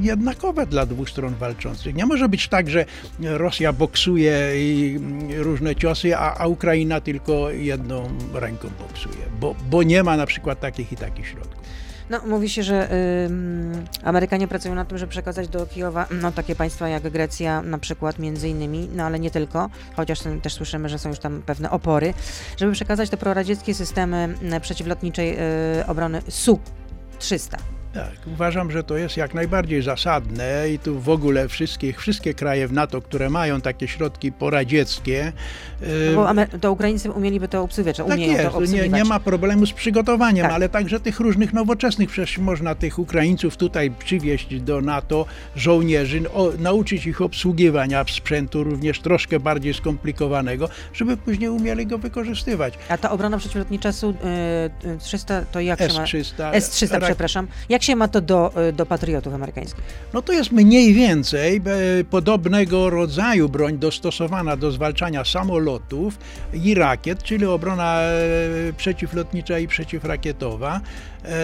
jednakowe 0.00 0.66
dla 0.66 0.86
dwóch 0.86 1.10
stron 1.10 1.34
walczących. 1.34 1.94
Nie 1.94 2.06
może 2.06 2.28
być 2.28 2.48
tak, 2.48 2.70
że 2.70 2.84
Rosja 3.20 3.72
boksuje 3.72 4.52
i 4.56 4.96
mm, 4.96 5.42
różne 5.42 5.76
ciosy, 5.76 6.16
a, 6.16 6.38
a 6.38 6.46
Ukraina 6.46 7.00
tylko 7.00 7.50
jedną 7.50 8.08
ręką 8.34 8.68
boksuje, 8.78 9.24
bo, 9.40 9.54
bo 9.70 9.82
nie 9.82 10.02
ma 10.02 10.16
na 10.16 10.26
przykład 10.26 10.60
takich 10.60 10.92
i 10.92 10.96
takich 10.96 11.28
środków. 11.28 11.64
No, 12.10 12.20
mówi 12.26 12.48
się, 12.48 12.62
że 12.62 12.88
ym, 13.26 13.84
Amerykanie 14.02 14.48
pracują 14.48 14.74
nad 14.74 14.88
tym, 14.88 14.98
żeby 14.98 15.10
przekazać 15.10 15.48
do 15.48 15.66
Kijowa 15.66 16.06
no, 16.10 16.32
takie 16.32 16.54
państwa 16.54 16.88
jak 16.88 17.10
Grecja 17.10 17.62
na 17.62 17.78
przykład 17.78 18.18
między 18.18 18.48
innymi, 18.48 18.88
no 18.94 19.04
ale 19.04 19.20
nie 19.20 19.30
tylko, 19.30 19.70
chociaż 19.96 20.18
też 20.42 20.54
słyszymy, 20.54 20.88
że 20.88 20.98
są 20.98 21.08
już 21.08 21.18
tam 21.18 21.42
pewne 21.42 21.70
opory, 21.70 22.14
żeby 22.56 22.72
przekazać 22.72 23.10
te 23.10 23.16
proradzieckie 23.16 23.74
systemy 23.74 24.34
m, 24.42 24.60
przeciwlotniczej 24.60 25.36
y, 25.80 25.86
obrony 25.86 26.22
Su-300. 26.28 27.56
Tak, 27.94 28.10
uważam, 28.32 28.70
że 28.70 28.82
to 28.84 28.96
jest 28.96 29.16
jak 29.16 29.34
najbardziej 29.34 29.82
zasadne 29.82 30.70
i 30.70 30.78
tu 30.78 31.00
w 31.00 31.08
ogóle 31.08 31.48
wszystkich, 31.48 32.00
wszystkie 32.00 32.34
kraje 32.34 32.68
w 32.68 32.72
NATO, 32.72 33.02
które 33.02 33.30
mają 33.30 33.60
takie 33.60 33.88
środki 33.88 34.32
poradzieckie, 34.32 35.32
No, 35.80 36.14
bo 36.14 36.26
Amer- 36.28 36.60
to 36.60 36.72
Ukraińcy 36.72 37.10
umieliby 37.10 37.48
to 37.48 37.62
obsługiwać, 37.62 37.96
Tak 37.96 38.06
umieją 38.06 38.32
jest, 38.32 38.36
to 38.44 38.50
nie, 38.50 38.56
obsługiwać. 38.58 38.90
nie 38.92 39.04
ma 39.04 39.20
problemu 39.20 39.66
z 39.66 39.72
przygotowaniem, 39.72 40.42
Tak. 40.46 40.52
ale 40.54 40.68
także 40.68 41.00
tych 41.00 41.20
różnych 41.20 41.52
nowoczesnych. 41.52 42.10
Przecież 42.10 42.38
można 42.38 42.74
tych 42.74 42.98
Ukraińców 42.98 43.56
tutaj 43.56 43.90
przywieźć 43.90 44.60
do 44.60 44.80
NATO, 44.80 45.26
żołnierzy, 45.56 46.30
o, 46.32 46.52
nauczyć 46.58 47.06
ich 47.06 47.20
obsługiwania 47.22 48.04
sprzętu 48.08 48.64
również 48.64 49.00
troszkę 49.00 49.40
bardziej 49.40 49.74
skomplikowanego, 49.74 50.68
żeby 50.94 51.16
później 51.16 51.48
umieli 51.50 51.86
go 51.86 51.98
wykorzystywać. 51.98 52.74
A 52.88 52.98
ta 52.98 53.10
obrona 53.10 53.38
przeciwlotnicza 53.38 53.92
Su-300 53.92 55.42
to 55.52 55.60
jak 55.60 55.78
się 55.78 55.86
ma... 55.88 56.02
S-300. 56.02 56.50
S-300, 56.52 56.98
rak- 56.98 57.04
przepraszam. 57.04 57.46
Jak 57.68 57.82
się 57.84 57.96
ma 57.96 58.08
to 58.08 58.20
do, 58.20 58.52
y, 58.68 58.72
do 58.72 58.86
patriotów 58.86 59.34
amerykańskich? 59.34 59.84
No 60.12 60.22
to 60.22 60.32
jest 60.32 60.52
mniej 60.52 60.94
więcej 60.94 61.56
e, 61.56 62.04
podobnego 62.04 62.90
rodzaju 62.90 63.48
broń 63.48 63.78
dostosowana 63.78 64.56
do 64.56 64.70
zwalczania 64.70 65.24
samolotów 65.24 66.18
i 66.52 66.74
rakiet, 66.74 67.22
czyli 67.22 67.46
obrona 67.46 68.00
e, 68.00 68.72
przeciwlotnicza 68.76 69.58
i 69.58 69.68
przeciwrakietowa, 69.68 70.80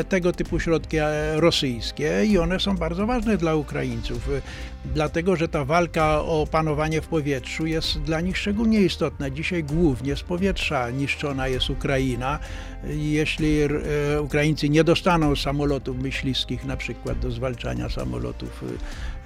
tego 0.09 0.33
typu 0.33 0.61
środki 0.61 0.97
e, 0.97 1.41
rosyjskie 1.41 2.25
i 2.27 2.39
one 2.39 2.61
są 2.61 2.77
bardzo 2.77 3.07
ważne 3.07 3.37
dla 3.37 3.55
Ukraińców, 3.55 4.29
e, 4.29 4.43
dlatego 4.85 5.37
że 5.37 5.49
ta 5.49 5.65
walka 5.65 6.21
o 6.21 6.47
panowanie 6.51 7.01
w 7.01 7.09
powietrzu 7.09 7.67
jest 7.67 8.01
dla 8.01 8.21
nich 8.21 8.39
szczególnie 8.39 8.81
istotna. 8.81 9.31
Dzisiaj 9.31 9.65
głównie 9.65 10.17
z 10.17 10.23
powietrza 10.23 10.91
niszczona 10.91 11.49
jest 11.49 11.71
Ukraina. 11.71 12.39
Jeśli 12.85 13.61
e, 13.61 13.69
Ukraińcy 14.23 14.69
nie 14.69 14.85
dostaną 14.85 15.37
samolotów 15.37 15.99
myśliwskich 15.99 16.65
na 16.65 16.77
przykład 16.77 17.19
do 17.19 17.31
zwalczania 17.31 17.89
samolotów 17.89 18.65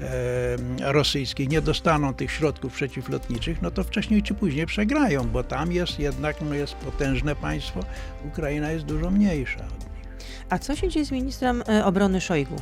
e, 0.01 0.93
rosyjskich, 0.93 1.49
nie 1.49 1.61
dostaną 1.61 2.14
tych 2.14 2.31
środków 2.31 2.73
przeciwlotniczych, 2.73 3.62
no 3.62 3.71
to 3.71 3.85
wcześniej 3.85 4.23
czy 4.23 4.35
później 4.35 4.67
przegrają, 4.67 5.29
bo 5.29 5.43
tam 5.43 5.73
jest 5.73 5.99
jednak 5.99 6.37
no 6.40 6.55
jest 6.55 6.75
potężne 6.75 7.37
państwo, 7.37 7.81
Ukraina 8.25 8.71
jest 8.71 8.85
dużo 8.85 9.11
mniejsza. 9.11 9.64
A 10.50 10.59
co 10.59 10.76
się 10.76 10.88
dzieje 10.88 11.07
z 11.07 11.11
ministrem 11.11 11.62
y, 11.68 11.85
obrony 11.85 12.20
Szojgu? 12.20 12.57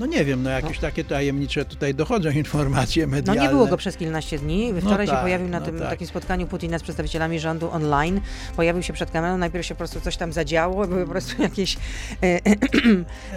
No 0.00 0.06
nie 0.06 0.24
wiem, 0.24 0.42
no 0.42 0.50
jakieś 0.50 0.78
takie 0.78 1.04
tajemnicze 1.04 1.64
tutaj 1.64 1.94
dochodzą 1.94 2.30
informacje 2.44 3.06
No 3.06 3.10
medialne. 3.10 3.42
nie 3.42 3.48
było 3.48 3.66
go 3.66 3.76
przez 3.76 3.96
kilkanaście 3.96 4.38
dni. 4.38 4.72
Wczoraj 4.80 5.06
się 5.06 5.12
tak, 5.12 5.22
pojawił 5.22 5.48
na 5.48 5.60
no 5.60 5.66
tym 5.66 5.78
tak. 5.78 5.88
takim 5.90 6.06
spotkaniu 6.06 6.46
Putina 6.46 6.78
z 6.78 6.82
przedstawicielami 6.82 7.40
rządu 7.40 7.70
online. 7.70 8.20
Pojawił 8.56 8.82
się 8.82 8.92
przed 8.92 9.10
kamerą, 9.10 9.38
najpierw 9.38 9.66
się 9.66 9.74
po 9.74 9.78
prostu 9.78 10.00
coś 10.00 10.16
tam 10.16 10.32
zadziało, 10.32 10.86
były 10.86 11.04
po 11.04 11.10
prostu 11.10 11.42
jakieś 11.42 11.76
e, 12.22 12.40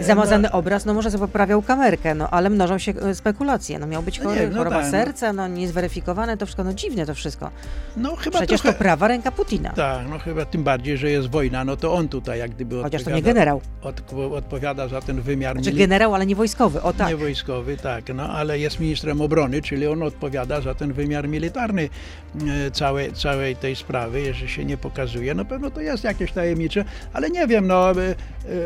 zamazany 0.04 0.52
obraz. 0.52 0.84
No 0.84 0.94
może 0.94 1.10
sobie 1.10 1.26
poprawiał 1.26 1.62
kamerkę, 1.62 2.14
no 2.14 2.30
ale 2.30 2.50
mnożą 2.50 2.78
się 2.78 2.92
e, 2.92 3.14
spekulacje. 3.14 3.78
No 3.78 3.86
miał 3.86 4.02
być 4.02 4.18
No 4.18 4.24
chory, 4.24 4.40
nie, 4.40 4.46
no 4.48 4.56
choroba 4.58 4.76
tak, 4.76 4.84
no. 4.84 4.90
serca, 4.90 5.32
no 5.32 5.48
niezweryfikowane 5.48 6.36
to 6.36 6.46
wszystko, 6.46 6.64
no 6.64 6.74
dziwne 6.74 7.06
to 7.06 7.14
wszystko. 7.14 7.50
No 7.96 8.16
chyba 8.16 8.38
Przecież 8.38 8.60
trochę... 8.60 8.74
to 8.78 8.78
prawa 8.82 9.08
ręka 9.08 9.30
Putina. 9.32 9.72
Tak, 9.72 10.08
no 10.10 10.18
chyba 10.18 10.44
tym 10.44 10.64
bardziej, 10.64 10.98
że 10.98 11.10
jest 11.10 11.28
wojna, 11.30 11.64
no 11.64 11.76
to 11.76 11.94
on 11.94 12.08
tutaj 12.08 12.38
jak 12.38 12.50
gdyby 12.50 12.82
Chociaż 12.82 12.90
to 12.90 12.96
odpowiada, 13.10 13.16
nie 13.16 13.22
generał. 13.34 13.60
odk- 13.82 14.34
odpowiada 14.36 14.88
za 14.88 15.00
ten 15.00 15.20
wymiar 15.20 15.56
Znaczy 15.62 15.76
generał, 15.76 16.14
ale 16.14 16.26
nie 16.26 16.36
wojskowy. 16.36 16.53
O 16.82 16.92
tak. 16.92 17.08
Nie 17.08 17.16
wojskowy, 17.16 17.76
tak, 17.76 18.14
no 18.14 18.28
ale 18.28 18.58
jest 18.58 18.80
ministrem 18.80 19.20
obrony, 19.20 19.62
czyli 19.62 19.86
on 19.86 20.02
odpowiada 20.02 20.60
za 20.60 20.74
ten 20.74 20.92
wymiar 20.92 21.28
militarny 21.28 21.88
e, 22.48 22.70
całej, 22.70 23.12
całej 23.12 23.56
tej 23.56 23.76
sprawy, 23.76 24.20
jeżeli 24.20 24.48
się 24.48 24.64
nie 24.64 24.76
pokazuje. 24.76 25.34
No 25.34 25.44
pewno 25.44 25.70
to 25.70 25.80
jest 25.80 26.04
jakieś 26.04 26.32
tajemnicze, 26.32 26.84
ale 27.12 27.30
nie 27.30 27.46
wiem, 27.46 27.66
no 27.66 27.90
e, 27.90 27.94
e, 27.94 28.14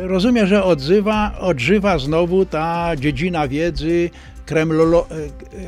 rozumiem, 0.06 0.46
że 0.46 0.64
odzywa, 0.64 1.38
odżywa 1.38 1.98
znowu 1.98 2.46
ta 2.46 2.96
dziedzina 2.96 3.48
wiedzy 3.48 4.10
kremlolo, 4.46 5.06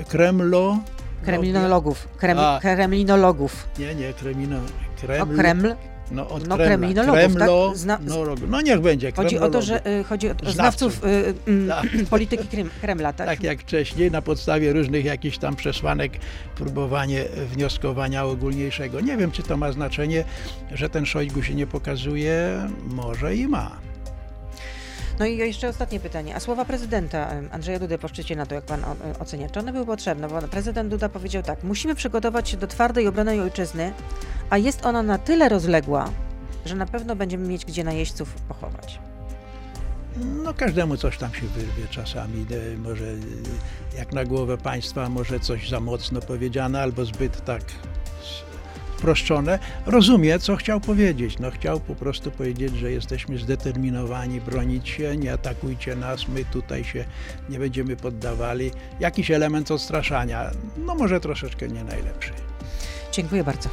kremlo... 0.09 0.79
Kremlinologów. 1.25 2.09
Krem, 2.17 2.39
kremlinologów. 2.61 3.69
Nie, 3.79 3.95
nie, 3.95 4.13
kremino, 4.13 4.57
O 4.57 5.01
kreml, 5.01 5.37
Kreml. 5.37 5.75
No, 6.11 6.29
od 6.29 6.47
No, 6.49 6.57
Kremla. 6.57 6.67
kremlinologów, 6.67 7.15
Kremlo, 7.19 7.69
tak? 7.69 7.79
Zna- 7.79 7.99
no, 8.07 8.25
no 8.49 8.61
niech 8.61 8.81
będzie 8.81 9.13
Chodzi 9.13 9.39
o 9.39 9.51
to, 9.51 9.63
że 9.63 9.87
y, 10.01 10.05
chodzi 10.05 10.31
o 10.31 10.33
Znawców. 10.33 10.55
znawców 10.55 11.05
y, 11.05 11.35
mm, 11.47 11.69
Tak. 11.69 11.87
polityki 12.11 12.49
Krem, 12.49 12.71
Kremla, 12.81 13.13
tak? 13.13 13.27
Tak 13.27 13.43
jak 13.43 13.61
wcześniej, 13.61 14.11
na 14.11 14.23
podstawie 14.23 14.73
różnych 14.73 15.05
jakichś 15.05 15.39
tam 15.39 15.57
przesłanek, 15.57 16.13
próbowanie 16.57 17.25
wnioskowania 17.53 18.25
ogólniejszego. 18.25 19.01
Nie 19.01 19.17
wiem, 19.17 19.31
czy 19.31 19.43
to 19.43 19.57
ma 19.57 19.73
znaczenie, 19.73 20.25
że 20.73 20.91
ten 20.91 21.07
Szojgu 21.07 21.43
się 21.43 21.55
nie 21.55 21.67
pokazuje. 21.67 22.61
Może 22.89 23.37
i 23.37 23.49
ma. 23.49 23.90
No 25.21 25.27
i 25.27 25.37
jeszcze 25.37 25.69
ostatnie 25.69 26.01
pytanie. 26.01 26.37
A 26.37 26.41
słowa 26.41 26.65
prezydenta 26.65 27.31
Andrzeja 27.51 27.79
Dudy 27.79 27.99
po 27.99 28.09
szczycie 28.09 28.37
NATO, 28.37 28.55
jak 28.55 28.65
pan 28.65 28.85
e, 28.85 29.19
ocenia, 29.19 29.49
czy 29.49 29.61
one 29.61 29.73
były 29.73 29.87
potrzebne? 29.87 30.29
Bo 30.29 30.43
prezydent 30.43 30.91
Duda 30.91 31.09
powiedział 31.09 31.43
tak, 31.43 31.65
musimy 31.65 31.95
przygotować 31.95 32.49
się 32.49 32.57
do 32.57 32.67
twardej 32.67 33.09
obrony 33.09 33.43
ojczyzny, 33.43 33.93
a 34.51 34.59
jest 34.59 34.87
ona 34.87 35.03
na 35.03 35.19
tyle 35.19 35.49
rozległa, 35.49 36.11
że 36.67 36.77
na 36.77 36.87
pewno 36.87 37.17
będziemy 37.17 37.49
mieć 37.49 37.65
gdzie 37.65 37.85
najeźdźców 37.85 38.35
pochować. 38.35 38.99
No 40.45 40.55
każdemu 40.55 40.97
coś 40.97 41.19
tam 41.19 41.35
się 41.35 41.47
wyrwie 41.47 41.89
czasami, 41.91 42.47
e, 42.75 42.79
może 42.79 43.05
e, 43.05 43.99
jak 43.99 44.13
na 44.13 44.25
głowę 44.25 44.59
państwa, 44.59 45.09
może 45.09 45.41
coś 45.41 45.69
za 45.69 45.81
mocno 45.81 46.21
powiedziane 46.21 46.83
albo 46.83 47.05
zbyt 47.05 47.45
tak 47.45 47.63
sproszczone. 49.01 49.59
Rozumie, 49.87 50.39
co 50.39 50.57
chciał 50.57 50.81
powiedzieć. 50.81 51.39
No 51.39 51.51
chciał 51.51 51.81
po 51.81 51.95
prostu 51.95 52.31
powiedzieć, 52.31 52.77
że 52.77 52.93
jesteśmy 52.93 53.39
zdeterminowani 53.39 54.41
bronić 54.41 54.89
się, 54.89 55.17
nie 55.17 55.33
atakujcie 55.33 55.97
nas, 55.97 56.29
my 56.29 56.45
tutaj 56.45 56.85
się 56.85 57.05
nie 57.49 57.59
będziemy 57.59 57.97
poddawali. 57.97 58.71
Jakiś 59.01 59.31
element 59.31 59.71
odstraszania, 59.71 60.51
no 60.87 60.95
może 60.95 61.21
troszeczkę 61.21 61.69
nie 61.69 61.85
najlepszy. 61.85 62.33
Dziękuję 63.13 63.45
bardzo. 63.45 63.69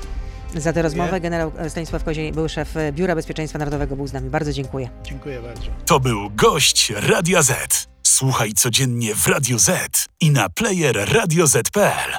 Za 0.56 0.74
tę 0.74 0.82
rozmowę 0.82 1.22
generał 1.22 1.52
Stanisław 1.70 2.04
Koziej, 2.04 2.32
były 2.32 2.50
szef 2.50 2.78
e, 2.78 2.94
Biura 2.94 3.16
Bezpieczeństwa 3.16 3.60
Narodowego, 3.60 3.96
był 3.96 4.08
z 4.08 4.14
nami. 4.14 4.30
Bardzo 4.30 4.54
dziękuję. 4.54 4.90
Dziękuję 5.04 5.42
bardzo. 5.42 5.66
To 5.86 6.00
był 6.00 6.30
gość 6.30 6.94
Radia 6.96 7.42
Z. 7.42 7.88
Słuchaj 8.04 8.54
codziennie 8.54 9.16
w 9.16 9.28
Radio 9.28 9.60
Z 9.60 10.06
i 10.20 10.32
na 10.32 10.50
player 10.50 11.14
radioz.pl. 11.14 12.18